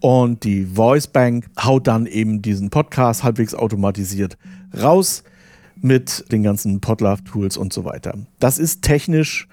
[0.00, 4.36] und die Voice-Bank haut dann eben diesen Podcast halbwegs automatisiert
[4.80, 5.24] raus
[5.80, 8.14] mit den ganzen Podlove-Tools und so weiter.
[8.38, 9.48] Das ist technisch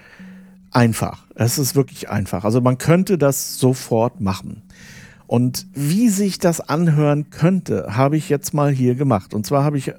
[0.71, 1.25] einfach.
[1.36, 2.43] Es ist wirklich einfach.
[2.43, 4.63] Also man könnte das sofort machen.
[5.27, 9.34] Und wie sich das anhören könnte, habe ich jetzt mal hier gemacht.
[9.34, 9.93] Und zwar habe ich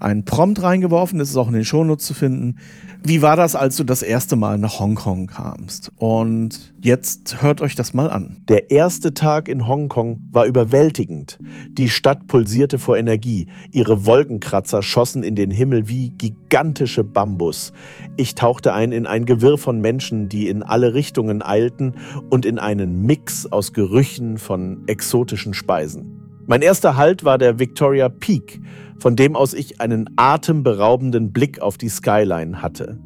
[0.00, 2.56] einen Prompt reingeworfen, das ist auch in den Shownotes zu finden.
[3.02, 5.92] Wie war das, als du das erste Mal nach Hongkong kamst?
[5.96, 8.38] Und jetzt hört euch das mal an.
[8.48, 11.38] Der erste Tag in Hongkong war überwältigend.
[11.68, 13.48] Die Stadt pulsierte vor Energie.
[13.72, 17.72] Ihre Wolkenkratzer schossen in den Himmel wie gigantische Bambus.
[18.16, 21.96] Ich tauchte ein in ein Gewirr von Menschen, die in alle Richtungen eilten
[22.30, 26.20] und in einen Mix aus Gerüchen von exotischen Speisen.
[26.46, 28.60] Mein erster Halt war der Victoria Peak,
[29.04, 32.98] von dem aus ich einen atemberaubenden Blick auf die Skyline hatte.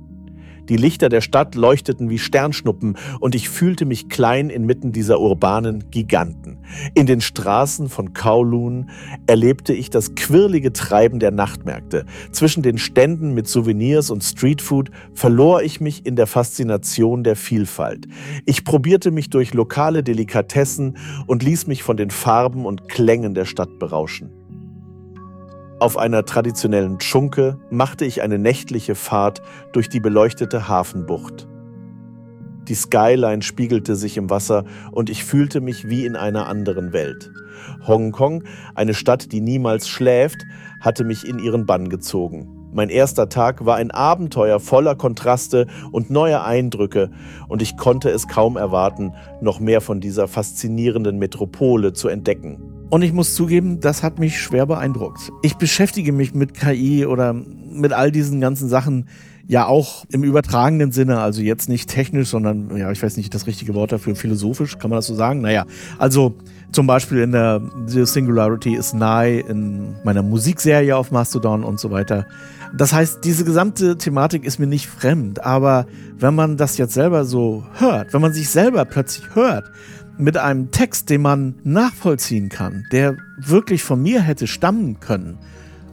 [0.68, 5.90] Die Lichter der Stadt leuchteten wie Sternschnuppen und ich fühlte mich klein inmitten dieser urbanen
[5.90, 6.58] Giganten.
[6.94, 8.90] In den Straßen von Kowloon
[9.26, 12.06] erlebte ich das quirlige Treiben der Nachtmärkte.
[12.30, 18.06] Zwischen den Ständen mit Souvenirs und Streetfood verlor ich mich in der Faszination der Vielfalt.
[18.46, 23.46] Ich probierte mich durch lokale Delikatessen und ließ mich von den Farben und Klängen der
[23.46, 24.37] Stadt berauschen.
[25.80, 31.46] Auf einer traditionellen Tschunke machte ich eine nächtliche Fahrt durch die beleuchtete Hafenbucht.
[32.66, 37.30] Die Skyline spiegelte sich im Wasser und ich fühlte mich wie in einer anderen Welt.
[37.86, 38.42] Hongkong,
[38.74, 40.44] eine Stadt, die niemals schläft,
[40.80, 42.68] hatte mich in ihren Bann gezogen.
[42.72, 47.10] Mein erster Tag war ein Abenteuer voller Kontraste und neuer Eindrücke,
[47.46, 52.77] und ich konnte es kaum erwarten, noch mehr von dieser faszinierenden Metropole zu entdecken.
[52.90, 55.30] Und ich muss zugeben, das hat mich schwer beeindruckt.
[55.42, 59.08] Ich beschäftige mich mit KI oder mit all diesen ganzen Sachen
[59.46, 63.46] ja auch im übertragenen Sinne, also jetzt nicht technisch, sondern, ja, ich weiß nicht das
[63.46, 65.40] richtige Wort dafür, philosophisch, kann man das so sagen?
[65.40, 65.64] Naja,
[65.98, 66.34] also
[66.72, 71.90] zum Beispiel in der The Singularity is Nigh, in meiner Musikserie auf Mastodon und so
[71.90, 72.26] weiter.
[72.76, 75.86] Das heißt, diese gesamte Thematik ist mir nicht fremd, aber
[76.18, 79.64] wenn man das jetzt selber so hört, wenn man sich selber plötzlich hört,
[80.18, 85.38] mit einem Text, den man nachvollziehen kann, der wirklich von mir hätte stammen können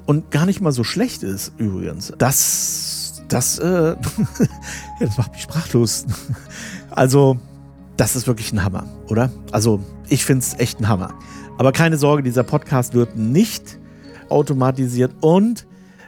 [0.05, 2.13] und gar nicht mal so schlecht ist übrigens.
[2.17, 3.95] Das, das, äh,
[4.99, 6.05] das macht mich sprachlos.
[6.89, 7.37] Also,
[7.97, 9.31] das ist wirklich ein Hammer, oder?
[9.51, 11.13] Also, ich finde es echt ein Hammer.
[11.57, 13.79] Aber keine Sorge, dieser Podcast wird nicht
[14.29, 15.65] automatisiert und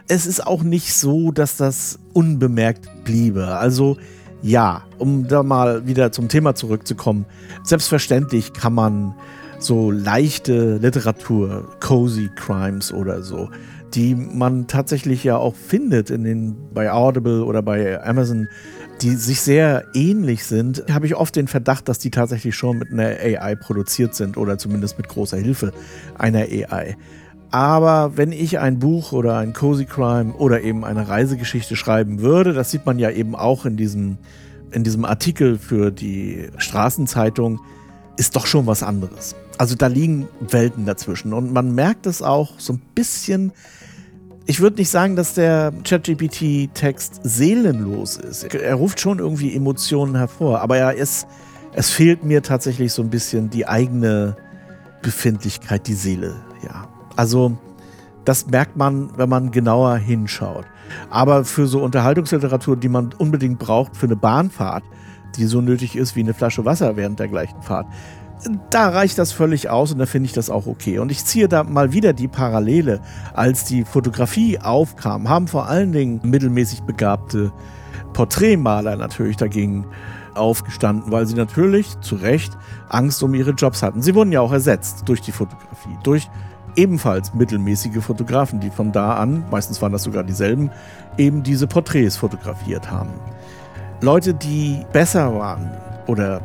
[0.08, 3.46] es ist auch nicht so, dass das unbemerkt bliebe.
[3.56, 3.96] Also,
[4.42, 7.26] ja, um da mal wieder zum Thema zurückzukommen,
[7.64, 9.14] selbstverständlich kann man
[9.58, 13.50] so leichte Literatur, cozy Crimes oder so,
[13.94, 18.48] die man tatsächlich ja auch findet in den bei Audible oder bei Amazon,
[19.02, 22.92] die sich sehr ähnlich sind, habe ich oft den Verdacht, dass die tatsächlich schon mit
[22.92, 25.72] einer AI produziert sind oder zumindest mit großer Hilfe
[26.16, 26.96] einer AI.
[27.50, 32.52] Aber wenn ich ein Buch oder ein Cozy Crime oder eben eine Reisegeschichte schreiben würde,
[32.52, 34.18] das sieht man ja eben auch in diesem,
[34.70, 37.60] in diesem Artikel für die Straßenzeitung,
[38.18, 39.34] ist doch schon was anderes.
[39.56, 43.52] Also da liegen Welten dazwischen und man merkt es auch so ein bisschen.
[44.44, 48.54] Ich würde nicht sagen, dass der ChatGPT-Text seelenlos ist.
[48.54, 51.26] Er ruft schon irgendwie Emotionen hervor, aber er ist,
[51.74, 54.36] es fehlt mir tatsächlich so ein bisschen die eigene
[55.02, 56.88] Befindlichkeit, die Seele, ja.
[57.18, 57.56] Also
[58.24, 60.66] das merkt man, wenn man genauer hinschaut.
[61.10, 64.84] Aber für so Unterhaltungsliteratur, die man unbedingt braucht für eine Bahnfahrt,
[65.36, 67.88] die so nötig ist wie eine Flasche Wasser während der gleichen Fahrt,
[68.70, 71.00] da reicht das völlig aus und da finde ich das auch okay.
[71.00, 73.00] Und ich ziehe da mal wieder die Parallele.
[73.34, 77.52] Als die Fotografie aufkam, haben vor allen Dingen mittelmäßig begabte
[78.12, 79.86] Porträtmaler natürlich dagegen
[80.34, 82.56] aufgestanden, weil sie natürlich zu Recht
[82.88, 84.02] Angst um ihre Jobs hatten.
[84.02, 86.30] Sie wurden ja auch ersetzt durch die Fotografie, durch
[86.78, 90.70] ebenfalls mittelmäßige Fotografen, die von da an, meistens waren das sogar dieselben,
[91.18, 93.10] eben diese Porträts fotografiert haben.
[94.00, 95.70] Leute, die besser waren
[96.06, 96.40] oder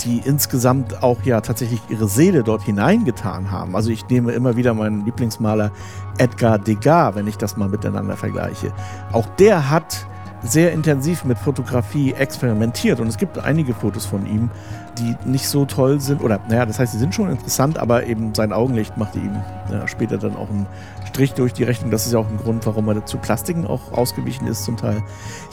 [0.00, 3.76] die insgesamt auch ja tatsächlich ihre Seele dort hineingetan haben.
[3.76, 5.70] Also ich nehme immer wieder meinen Lieblingsmaler
[6.18, 8.72] Edgar Degas, wenn ich das mal miteinander vergleiche.
[9.12, 10.06] Auch der hat
[10.46, 14.50] sehr intensiv mit Fotografie experimentiert und es gibt einige Fotos von ihm,
[14.98, 18.34] die nicht so toll sind, oder naja, das heißt, sie sind schon interessant, aber eben
[18.34, 19.36] sein Augenlicht machte ihm
[19.70, 20.66] ja, später dann auch einen
[21.06, 21.90] Strich durch die Rechnung.
[21.90, 25.02] Das ist ja auch ein Grund, warum er zu Plastiken auch ausgewichen ist zum Teil.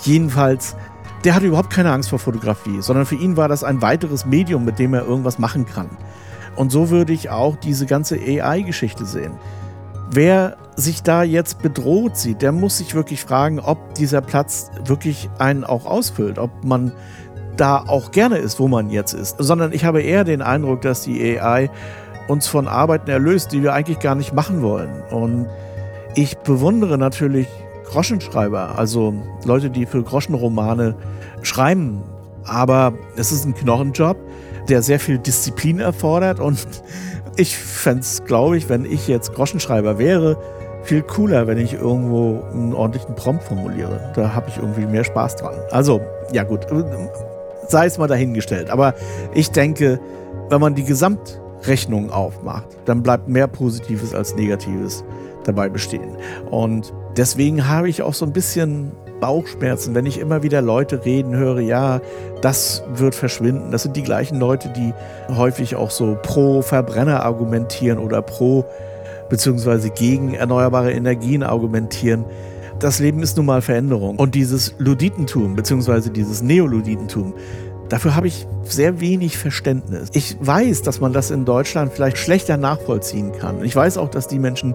[0.03, 0.75] Jedenfalls,
[1.23, 4.65] der hatte überhaupt keine Angst vor Fotografie, sondern für ihn war das ein weiteres Medium,
[4.65, 5.89] mit dem er irgendwas machen kann.
[6.56, 9.34] Und so würde ich auch diese ganze AI-Geschichte sehen.
[10.12, 15.30] Wer sich da jetzt bedroht sieht, der muss sich wirklich fragen, ob dieser Platz wirklich
[15.38, 16.92] einen auch ausfüllt, ob man
[17.58, 21.04] da auch gerne ist, wo man jetzt ist, sondern ich habe eher den Eindruck, dass
[21.04, 21.70] die AI
[22.28, 25.04] uns von Arbeiten erlöst, die wir eigentlich gar nicht machen wollen.
[25.12, 25.48] Und
[26.16, 27.48] ich bewundere natürlich
[27.86, 29.13] Groschenschreiber, also
[29.46, 30.96] Leute, die für Groschenromane
[31.44, 32.02] schreiben,
[32.46, 34.18] aber es ist ein Knochenjob.
[34.70, 36.39] der sehr viel Disziplin erfordert.
[36.39, 36.66] Und
[37.36, 40.38] ich fände es, glaube ich, wenn ich jetzt Groschenschreiber wäre,
[40.84, 44.12] viel cooler, wenn ich irgendwo einen ordentlichen Prompt formuliere.
[44.15, 45.56] Da habe ich irgendwie mehr Spaß dran.
[45.72, 46.67] Also, ja gut,
[47.69, 48.69] sei es mal dahingestellt.
[48.69, 48.93] Aber
[49.34, 50.00] ich denke,
[50.50, 55.04] wenn man die Gesamtrechnung aufmacht, dann bleibt mehr Positives als Negatives
[55.46, 56.17] dabei bestehen.
[56.52, 58.91] Und deswegen habe ich auch so ein bisschen
[59.24, 62.02] Bauchschmerzen, wenn ich immer wieder Leute reden höre, ja,
[62.42, 63.72] das wird verschwinden.
[63.72, 64.94] Das sind die gleichen Leute, die
[65.34, 68.66] häufig auch so pro Verbrenner argumentieren oder pro
[69.30, 72.26] beziehungsweise gegen erneuerbare Energien argumentieren.
[72.80, 74.18] Das Leben ist nun mal Veränderung.
[74.18, 77.34] Und dieses Luditentum, beziehungsweise dieses Neoluditentum,
[77.93, 80.10] Dafür habe ich sehr wenig Verständnis.
[80.13, 83.63] Ich weiß, dass man das in Deutschland vielleicht schlechter nachvollziehen kann.
[83.63, 84.73] Ich weiß auch, dass die Menschen,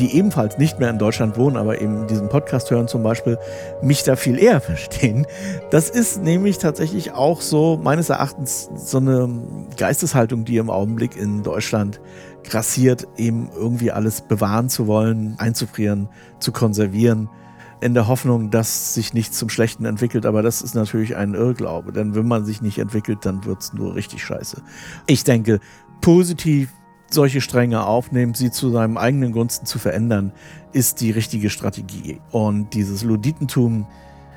[0.00, 3.38] die ebenfalls nicht mehr in Deutschland wohnen, aber eben diesen Podcast hören zum Beispiel,
[3.82, 5.28] mich da viel eher verstehen.
[5.70, 9.28] Das ist nämlich tatsächlich auch so meines Erachtens so eine
[9.76, 12.00] Geisteshaltung, die im Augenblick in Deutschland
[12.42, 16.08] grassiert, eben irgendwie alles bewahren zu wollen, einzufrieren,
[16.40, 17.28] zu konservieren
[17.80, 20.26] in der Hoffnung, dass sich nichts zum Schlechten entwickelt.
[20.26, 23.72] Aber das ist natürlich ein Irrglaube, denn wenn man sich nicht entwickelt, dann wird es
[23.72, 24.62] nur richtig scheiße.
[25.06, 25.60] Ich denke,
[26.00, 26.70] positiv
[27.08, 30.32] solche Stränge aufnehmen, sie zu seinem eigenen Gunsten zu verändern,
[30.72, 32.20] ist die richtige Strategie.
[32.30, 33.86] Und dieses Luditentum,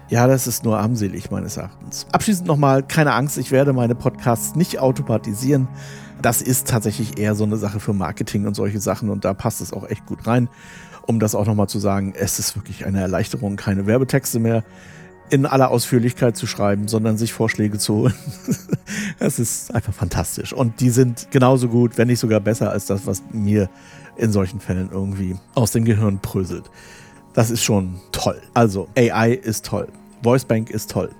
[0.09, 2.07] ja, das ist nur armselig meines Erachtens.
[2.11, 5.67] Abschließend nochmal, keine Angst, ich werde meine Podcasts nicht automatisieren.
[6.21, 9.61] Das ist tatsächlich eher so eine Sache für Marketing und solche Sachen und da passt
[9.61, 10.49] es auch echt gut rein
[11.09, 14.63] um das auch nochmal zu sagen, es ist wirklich eine Erleichterung, keine Werbetexte mehr
[15.31, 18.13] in aller Ausführlichkeit zu schreiben, sondern sich Vorschläge zu holen.
[19.19, 20.53] das ist einfach fantastisch.
[20.53, 23.71] Und die sind genauso gut, wenn nicht sogar besser als das, was mir
[24.17, 26.69] in solchen Fällen irgendwie aus dem Gehirn bröselt.
[27.33, 28.41] Das ist schon toll.
[28.53, 29.87] Also, AI ist toll.
[30.21, 31.11] Voicebank ist toll.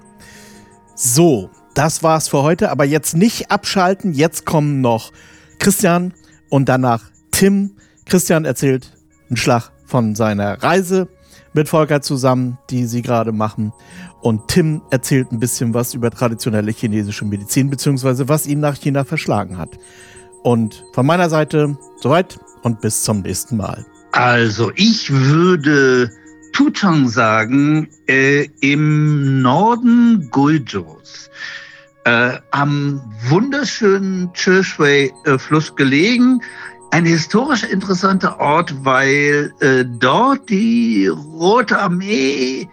[0.95, 4.13] So, das war's für heute, aber jetzt nicht abschalten.
[4.13, 5.11] Jetzt kommen noch
[5.59, 6.13] Christian
[6.49, 7.71] und danach Tim.
[8.05, 8.97] Christian erzählt
[9.29, 11.07] einen Schlag von seiner Reise
[11.53, 13.73] mit Volker zusammen, die sie gerade machen.
[14.21, 19.03] Und Tim erzählt ein bisschen was über traditionelle chinesische Medizin, beziehungsweise was ihn nach China
[19.03, 19.69] verschlagen hat.
[20.43, 23.85] Und von meiner Seite soweit und bis zum nächsten Mal.
[24.11, 26.11] Also ich würde
[26.53, 31.29] Tutang sagen, äh, im Norden Guizhous,
[32.05, 36.41] äh, am wunderschönen Cheshui-Fluss gelegen,
[36.91, 42.67] ein historisch interessanter Ort, weil äh, dort die Rote Armee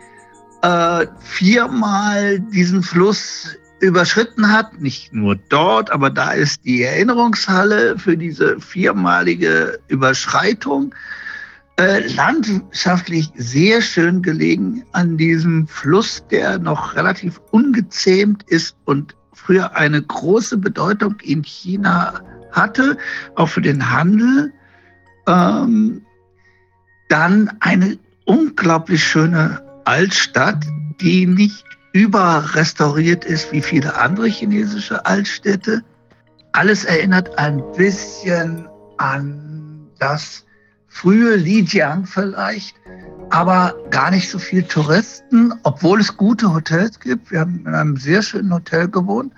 [0.63, 4.81] äh, viermal diesen Fluss überschritten hat.
[4.81, 10.95] Nicht nur dort, aber da ist die Erinnerungshalle für diese viermalige Überschreitung.
[11.79, 19.77] Äh, landschaftlich sehr schön gelegen an diesem Fluss, der noch relativ ungezähmt ist und früher
[19.77, 22.97] eine große Bedeutung in China hatte,
[23.35, 24.55] auch für den Handel.
[25.29, 26.01] Ähm,
[27.11, 30.65] dann eine unglaublich schöne Altstadt,
[31.03, 31.63] die nicht
[31.93, 35.83] überrestauriert ist wie viele andere chinesische Altstädte.
[36.53, 40.46] Alles erinnert ein bisschen an das
[40.97, 42.75] frühe Lijiang vielleicht,
[43.29, 47.31] aber gar nicht so viel Touristen, obwohl es gute Hotels gibt.
[47.31, 49.35] Wir haben in einem sehr schönen Hotel gewohnt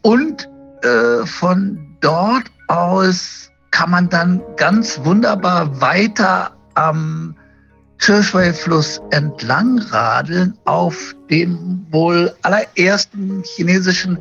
[0.00, 0.48] und
[0.82, 7.36] äh, von dort aus kann man dann ganz wunderbar weiter am
[7.98, 14.18] Chirchway-Fluss entlang radeln auf dem wohl allerersten chinesischen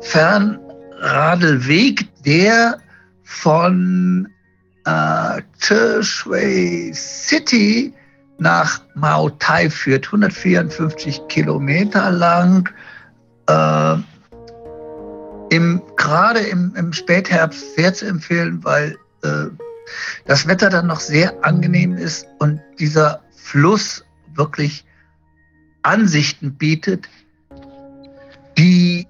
[0.00, 2.78] Fernradelweg, der
[3.22, 4.28] von
[4.86, 7.92] äh, Chirchway City
[8.38, 12.68] nach Mao Tai führt, 154 Kilometer lang.
[13.48, 13.96] Äh,
[15.50, 19.46] im, gerade im, im Spätherbst sehr zu empfehlen, weil äh,
[20.24, 24.84] das Wetter dann noch sehr angenehm ist und dieser Fluss wirklich
[25.82, 27.08] Ansichten bietet,
[28.58, 29.06] die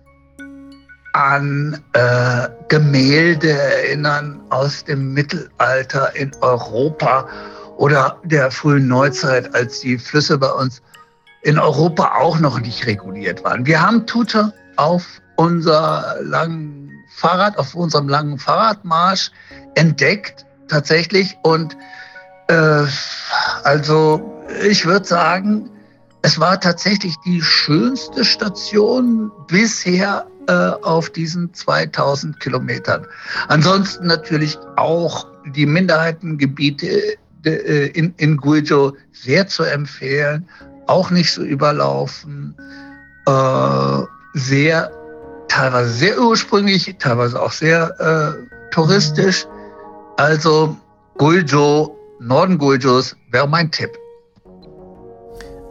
[1.16, 7.26] an äh, Gemälde erinnern aus dem Mittelalter in Europa
[7.78, 10.82] oder der frühen Neuzeit, als die Flüsse bei uns
[11.40, 13.64] in Europa auch noch nicht reguliert waren.
[13.64, 19.30] Wir haben Tutor auf unser langen Fahrrad, auf unserem langen Fahrradmarsch
[19.74, 21.34] entdeckt tatsächlich.
[21.42, 21.78] Und
[22.48, 22.82] äh,
[23.64, 25.70] also ich würde sagen,
[26.20, 33.06] es war tatsächlich die schönste Station bisher äh, auf diesen 2000 Kilometern.
[33.48, 40.48] Ansonsten natürlich auch die Minderheitengebiete äh, in, in Guizhou sehr zu empfehlen,
[40.86, 42.54] auch nicht so überlaufen,
[43.26, 44.02] äh,
[44.34, 44.90] sehr
[45.48, 49.46] teilweise sehr ursprünglich, teilweise auch sehr äh, touristisch.
[50.16, 50.76] Also
[51.18, 53.90] Guizhou, Norden Guizhous wäre mein Tipp.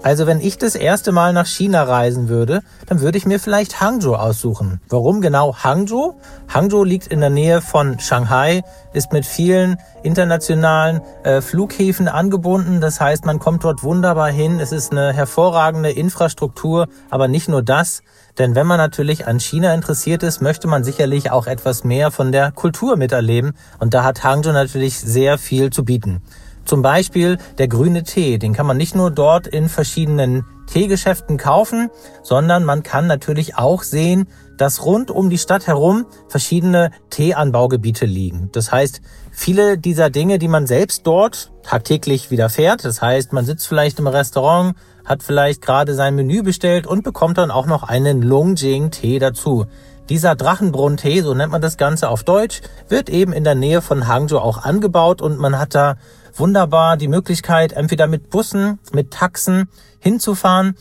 [0.06, 3.82] Also wenn ich das erste Mal nach China reisen würde, dann würde ich mir vielleicht
[3.82, 4.80] Hangzhou aussuchen.
[4.88, 6.14] Warum genau Hangzhou?
[6.48, 8.62] Hangzhou liegt in der Nähe von Shanghai,
[8.94, 12.82] ist mit vielen internationalen äh, Flughäfen angebunden.
[12.82, 14.60] Das heißt, man kommt dort wunderbar hin.
[14.60, 18.04] Es ist eine hervorragende Infrastruktur, aber nicht nur das.
[18.38, 22.32] Denn wenn man natürlich an China interessiert ist, möchte man sicherlich auch etwas mehr von
[22.32, 23.54] der Kultur miterleben.
[23.80, 26.22] Und da hat Hangzhou natürlich sehr viel zu bieten.
[26.66, 31.90] Zum Beispiel der grüne Tee, den kann man nicht nur dort in verschiedenen Teegeschäften kaufen,
[32.24, 38.50] sondern man kann natürlich auch sehen, dass rund um die Stadt herum verschiedene Teeanbaugebiete liegen.
[38.52, 39.02] Das heißt,
[39.32, 44.08] viele dieser Dinge, die man selbst dort tagtäglich widerfährt, das heißt, man sitzt vielleicht im
[44.08, 49.66] Restaurant, hat vielleicht gerade sein Menü bestellt und bekommt dann auch noch einen Longjing-Tee dazu.
[50.10, 54.08] Dieser Drachenbrunntee, so nennt man das Ganze auf Deutsch, wird eben in der Nähe von
[54.08, 55.96] Hangzhou auch angebaut und man hat da
[56.40, 59.70] wunderbar die Möglichkeit, entweder mit Bussen, mit Taxen
[60.00, 60.76] hinzufahren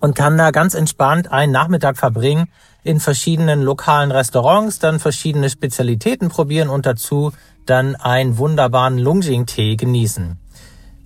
[0.00, 2.46] und kann da ganz entspannt einen Nachmittag verbringen,
[2.84, 7.32] in verschiedenen lokalen Restaurants, dann verschiedene Spezialitäten probieren und dazu
[7.66, 10.38] dann einen wunderbaren Lungjing-Tee genießen.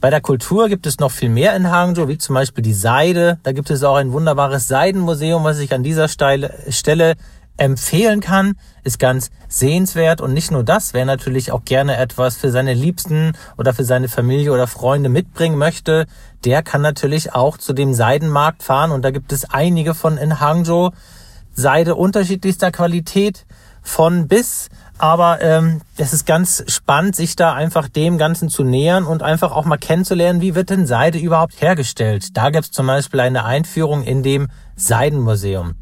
[0.00, 3.38] Bei der Kultur gibt es noch viel mehr in Hangzhou, wie zum Beispiel die Seide.
[3.44, 7.14] Da gibt es auch ein wunderbares Seidenmuseum, was ich an dieser Stelle
[7.56, 12.50] empfehlen kann, ist ganz sehenswert und nicht nur das, wer natürlich auch gerne etwas für
[12.50, 16.06] seine Liebsten oder für seine Familie oder Freunde mitbringen möchte,
[16.44, 20.40] der kann natürlich auch zu dem Seidenmarkt fahren und da gibt es einige von in
[20.40, 20.90] Hangzhou.
[21.54, 23.44] Seide unterschiedlichster Qualität
[23.82, 29.04] von bis, aber ähm, es ist ganz spannend, sich da einfach dem Ganzen zu nähern
[29.04, 32.36] und einfach auch mal kennenzulernen, wie wird denn Seide überhaupt hergestellt.
[32.36, 35.74] Da gibt es zum Beispiel eine Einführung in dem Seidenmuseum.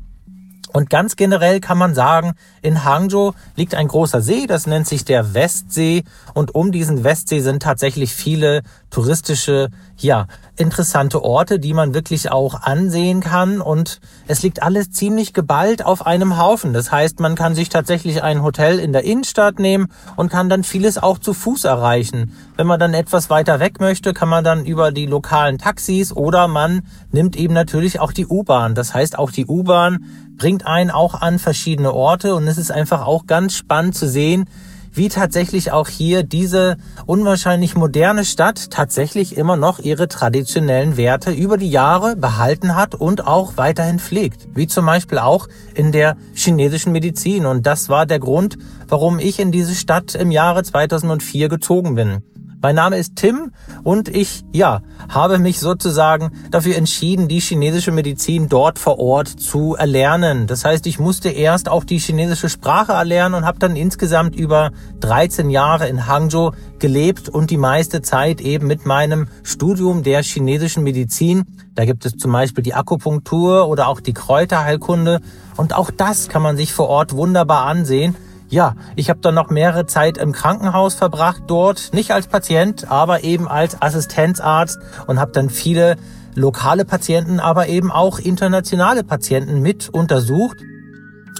[0.73, 5.05] Und ganz generell kann man sagen, in Hangzhou liegt ein großer See, das nennt sich
[5.05, 6.05] der Westsee.
[6.35, 12.63] Und um diesen Westsee sind tatsächlich viele touristische, ja, interessante Orte, die man wirklich auch
[12.63, 13.61] ansehen kann.
[13.61, 16.73] Und es liegt alles ziemlich geballt auf einem Haufen.
[16.73, 20.65] Das heißt, man kann sich tatsächlich ein Hotel in der Innenstadt nehmen und kann dann
[20.65, 22.37] vieles auch zu Fuß erreichen.
[22.57, 26.47] Wenn man dann etwas weiter weg möchte, kann man dann über die lokalen Taxis oder
[26.47, 28.75] man nimmt eben natürlich auch die U-Bahn.
[28.75, 30.05] Das heißt, auch die U-Bahn
[30.41, 34.47] bringt einen auch an verschiedene Orte und es ist einfach auch ganz spannend zu sehen,
[34.91, 41.59] wie tatsächlich auch hier diese unwahrscheinlich moderne Stadt tatsächlich immer noch ihre traditionellen Werte über
[41.59, 44.49] die Jahre behalten hat und auch weiterhin pflegt.
[44.55, 47.45] Wie zum Beispiel auch in der chinesischen Medizin.
[47.45, 48.57] Und das war der Grund,
[48.89, 52.23] warum ich in diese Stadt im Jahre 2004 gezogen bin.
[52.63, 53.53] Mein Name ist Tim
[53.85, 59.77] und ich, ja, habe mich sozusagen dafür entschieden, die chinesische Medizin dort vor Ort zu
[59.77, 60.47] erlernen.
[60.47, 64.73] Das heißt, ich musste erst auch die chinesische Sprache erlernen und habe dann insgesamt über
[65.01, 70.83] 13 Jahre in Hangzhou gelebt und die meiste Zeit eben mit meinem Studium der chinesischen
[70.83, 71.45] Medizin.
[71.75, 75.21] Da gibt es zum Beispiel die Akupunktur oder auch die Kräuterheilkunde
[75.57, 78.17] und auch das kann man sich vor Ort wunderbar ansehen
[78.51, 83.23] ja, ich habe dann noch mehrere Zeit im Krankenhaus verbracht dort, nicht als Patient, aber
[83.23, 85.97] eben als Assistenzarzt und habe dann viele
[86.35, 90.59] lokale Patienten, aber eben auch internationale Patienten mit untersucht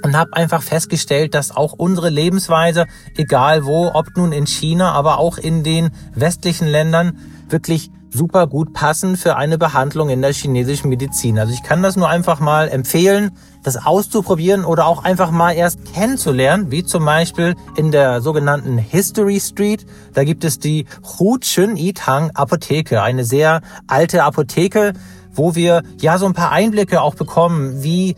[0.03, 2.87] und habe einfach festgestellt, dass auch unsere Lebensweise,
[3.17, 8.73] egal wo, ob nun in China, aber auch in den westlichen Ländern, wirklich super gut
[8.73, 11.39] passen für eine Behandlung in der chinesischen Medizin.
[11.39, 13.33] Also ich kann das nur einfach mal empfehlen,
[13.63, 19.41] das auszuprobieren oder auch einfach mal erst kennenzulernen, wie zum Beispiel in der sogenannten History
[19.41, 19.87] Street.
[20.15, 20.87] Da gibt es die
[21.19, 24.95] Hu Chun Itang Apotheke, eine sehr alte Apotheke,
[25.33, 28.17] wo wir ja so ein paar Einblicke auch bekommen, wie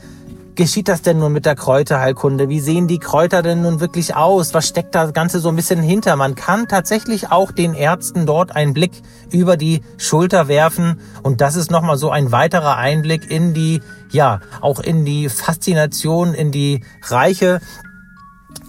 [0.55, 2.49] geschieht das denn nun mit der Kräuterheilkunde?
[2.49, 4.55] Wie sehen die Kräuter denn nun wirklich aus?
[4.55, 6.17] Was steckt das Ganze so ein bisschen hinter?
[6.17, 8.93] Man kann tatsächlich auch den Ärzten dort einen Blick
[9.31, 13.81] über die Schulter werfen und das ist nochmal so ein weiterer Einblick in die,
[14.11, 17.61] ja, auch in die Faszination, in die reiche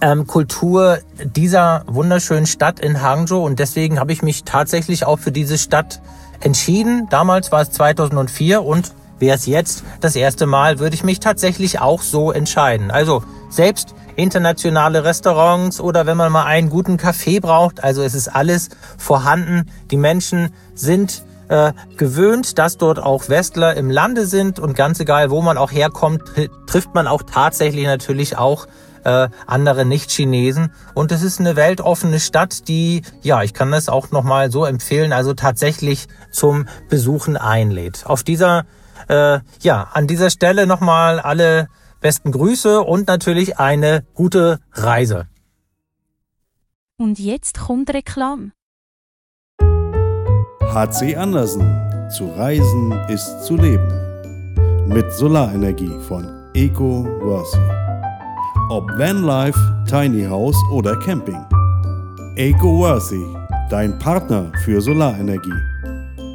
[0.00, 5.32] ähm, Kultur dieser wunderschönen Stadt in Hangzhou und deswegen habe ich mich tatsächlich auch für
[5.32, 6.00] diese Stadt
[6.40, 7.08] entschieden.
[7.10, 11.80] Damals war es 2004 und Wäre es jetzt das erste Mal, würde ich mich tatsächlich
[11.80, 12.90] auch so entscheiden.
[12.90, 18.28] Also selbst internationale Restaurants oder wenn man mal einen guten Kaffee braucht, also es ist
[18.28, 19.70] alles vorhanden.
[19.90, 25.30] Die Menschen sind äh, gewöhnt, dass dort auch Westler im Lande sind und ganz egal,
[25.30, 26.22] wo man auch herkommt,
[26.66, 28.66] trifft man auch tatsächlich natürlich auch
[29.04, 30.72] äh, andere Nicht-Chinesen.
[30.94, 35.12] Und es ist eine weltoffene Stadt, die, ja, ich kann das auch nochmal so empfehlen,
[35.12, 38.06] also tatsächlich zum Besuchen einlädt.
[38.06, 38.64] Auf dieser
[39.08, 41.68] äh, ja, an dieser Stelle nochmal alle
[42.00, 45.26] Besten Grüße und natürlich eine gute Reise.
[46.98, 48.52] Und jetzt kommt Reklam.
[50.72, 51.80] HC Andersen.
[52.10, 53.88] Zu reisen ist zu leben.
[54.86, 57.58] Mit Solarenergie von Eco Worthy.
[58.70, 61.42] Ob Vanlife, Tiny House oder Camping.
[62.36, 63.24] Eco Worthy,
[63.70, 65.73] dein Partner für Solarenergie.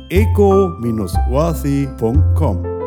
[0.10, 2.79] eco-worthy.com